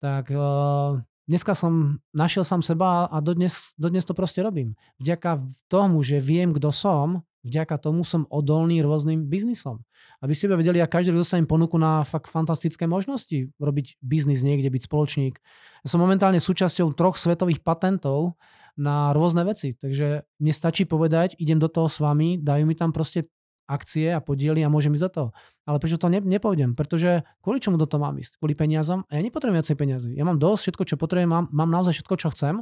Tak 0.03 0.35
uh, 0.35 0.99
dneska 1.31 1.55
som 1.55 2.03
našiel 2.11 2.43
sám 2.43 2.67
seba 2.67 3.07
a 3.07 3.23
dodnes, 3.23 3.71
dodnes 3.79 4.03
to 4.03 4.19
proste 4.19 4.43
robím. 4.43 4.75
Vďaka 4.99 5.47
tomu, 5.71 6.03
že 6.03 6.19
viem, 6.19 6.51
kto 6.51 6.75
som, 6.75 7.23
vďaka 7.47 7.79
tomu 7.79 8.03
som 8.03 8.27
odolný 8.27 8.83
rôznym 8.83 9.31
biznisom. 9.31 9.87
Aby 10.19 10.35
ste 10.35 10.51
vedeli, 10.51 10.83
ja 10.83 10.91
každý 10.91 11.15
dostanem 11.15 11.47
ponuku 11.47 11.79
na 11.79 12.03
fakt 12.03 12.35
fantastické 12.35 12.91
možnosti 12.91 13.47
robiť 13.63 14.03
biznis 14.03 14.43
niekde, 14.43 14.75
byť 14.75 14.91
spoločník. 14.91 15.39
Ja 15.83 15.87
som 15.87 16.03
momentálne 16.03 16.43
súčasťou 16.43 16.91
troch 16.99 17.15
svetových 17.15 17.63
patentov, 17.63 18.35
na 18.77 19.13
rôzne 19.13 19.45
veci. 19.45 19.77
Takže 19.77 20.25
mne 20.41 20.53
stačí 20.53 20.89
povedať, 20.89 21.37
idem 21.37 21.61
do 21.61 21.69
toho 21.69 21.89
s 21.89 22.01
vami, 22.01 22.41
dajú 22.41 22.65
mi 22.65 22.75
tam 22.77 22.91
proste 22.91 23.29
akcie 23.69 24.13
a 24.13 24.21
podiely 24.21 24.61
a 24.61 24.69
môžem 24.69 24.93
ísť 24.93 25.05
do 25.07 25.13
toho. 25.13 25.29
Ale 25.65 25.79
prečo 25.79 25.97
to 25.97 26.11
ne, 26.11 26.19
nepôjdem? 26.19 26.75
Pretože 26.75 27.25
kvôli 27.41 27.63
čomu 27.63 27.79
do 27.79 27.87
toho 27.87 28.03
mám 28.03 28.19
ísť? 28.19 28.37
Kvôli 28.37 28.53
peniazom? 28.59 29.07
A 29.09 29.17
ja 29.17 29.23
nepotrebujem 29.23 29.63
viacej 29.63 29.77
peniazy. 29.79 30.11
Ja 30.13 30.27
mám 30.27 30.37
dosť, 30.37 30.61
všetko, 30.69 30.83
čo 30.93 30.95
potrebujem, 30.99 31.31
mám, 31.31 31.47
mám 31.55 31.71
naozaj 31.71 32.03
všetko, 32.03 32.15
čo 32.19 32.29
chcem. 32.35 32.61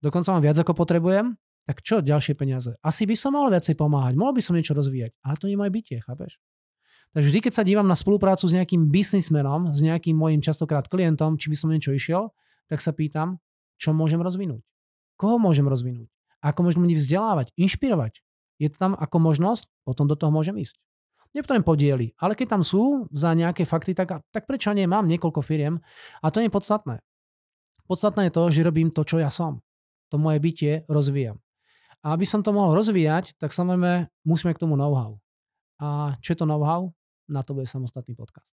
Dokonca 0.00 0.32
mám 0.32 0.42
viac, 0.44 0.56
ako 0.56 0.72
potrebujem. 0.72 1.36
Tak 1.66 1.82
čo 1.82 1.98
ďalšie 1.98 2.38
peniaze? 2.38 2.78
Asi 2.78 3.10
by 3.10 3.18
som 3.18 3.34
mal 3.34 3.50
viacej 3.50 3.74
pomáhať, 3.74 4.14
mohol 4.14 4.38
by 4.38 4.42
som 4.44 4.54
niečo 4.54 4.70
rozvíjať, 4.70 5.18
ale 5.26 5.34
to 5.34 5.50
nie 5.50 5.58
moje 5.58 5.74
bytie, 5.74 5.98
chápeš? 5.98 6.38
Takže 7.10 7.26
vždy, 7.32 7.40
keď 7.42 7.52
sa 7.58 7.66
dívam 7.66 7.90
na 7.90 7.98
spoluprácu 7.98 8.46
s 8.46 8.54
nejakým 8.54 8.86
biznismenom, 8.86 9.74
s 9.74 9.82
nejakým 9.82 10.14
mojim 10.14 10.38
častokrát 10.38 10.86
klientom, 10.86 11.34
či 11.34 11.50
by 11.50 11.56
som 11.58 11.74
niečo 11.74 11.90
išiel, 11.90 12.30
tak 12.70 12.78
sa 12.78 12.94
pýtam, 12.94 13.42
čo 13.82 13.90
môžem 13.90 14.22
rozvinúť. 14.22 14.62
Koho 15.16 15.40
môžem 15.40 15.64
rozvinúť? 15.64 16.12
Ako 16.44 16.62
môžem 16.62 16.84
ľudí 16.84 16.96
vzdelávať, 17.00 17.50
inšpirovať? 17.56 18.20
Je 18.60 18.68
to 18.72 18.76
tam 18.76 18.92
ako 18.96 19.16
možnosť? 19.20 19.68
Potom 19.84 20.08
do 20.08 20.16
toho 20.16 20.32
môžem 20.32 20.56
ísť. 20.56 20.76
Nepotrebujem 21.36 21.68
podiely, 21.68 22.06
ale 22.16 22.32
keď 22.32 22.56
tam 22.56 22.62
sú 22.64 23.04
za 23.12 23.36
nejaké 23.36 23.68
fakty, 23.68 23.92
tak, 23.92 24.24
tak 24.32 24.48
prečo 24.48 24.72
nie? 24.72 24.88
Mám 24.88 25.04
niekoľko 25.04 25.44
firiem 25.44 25.84
a 26.24 26.32
to 26.32 26.40
nie 26.40 26.48
je 26.48 26.56
podstatné. 26.56 26.96
Podstatné 27.84 28.28
je 28.28 28.32
to, 28.32 28.42
že 28.48 28.64
robím 28.64 28.88
to, 28.88 29.04
čo 29.04 29.20
ja 29.20 29.28
som. 29.28 29.60
To 30.08 30.16
moje 30.16 30.40
bytie 30.40 30.88
rozvíjam. 30.88 31.36
A 32.00 32.16
aby 32.16 32.24
som 32.24 32.40
to 32.40 32.56
mohol 32.56 32.72
rozvíjať, 32.72 33.36
tak 33.36 33.52
samozrejme 33.52 34.08
musíme 34.24 34.56
k 34.56 34.62
tomu 34.64 34.80
know-how. 34.80 35.20
A 35.76 36.16
čo 36.24 36.32
je 36.32 36.38
to 36.40 36.48
know-how? 36.48 36.88
Na 37.28 37.44
to 37.44 37.52
bude 37.52 37.68
samostatný 37.68 38.16
podcast. 38.16 38.55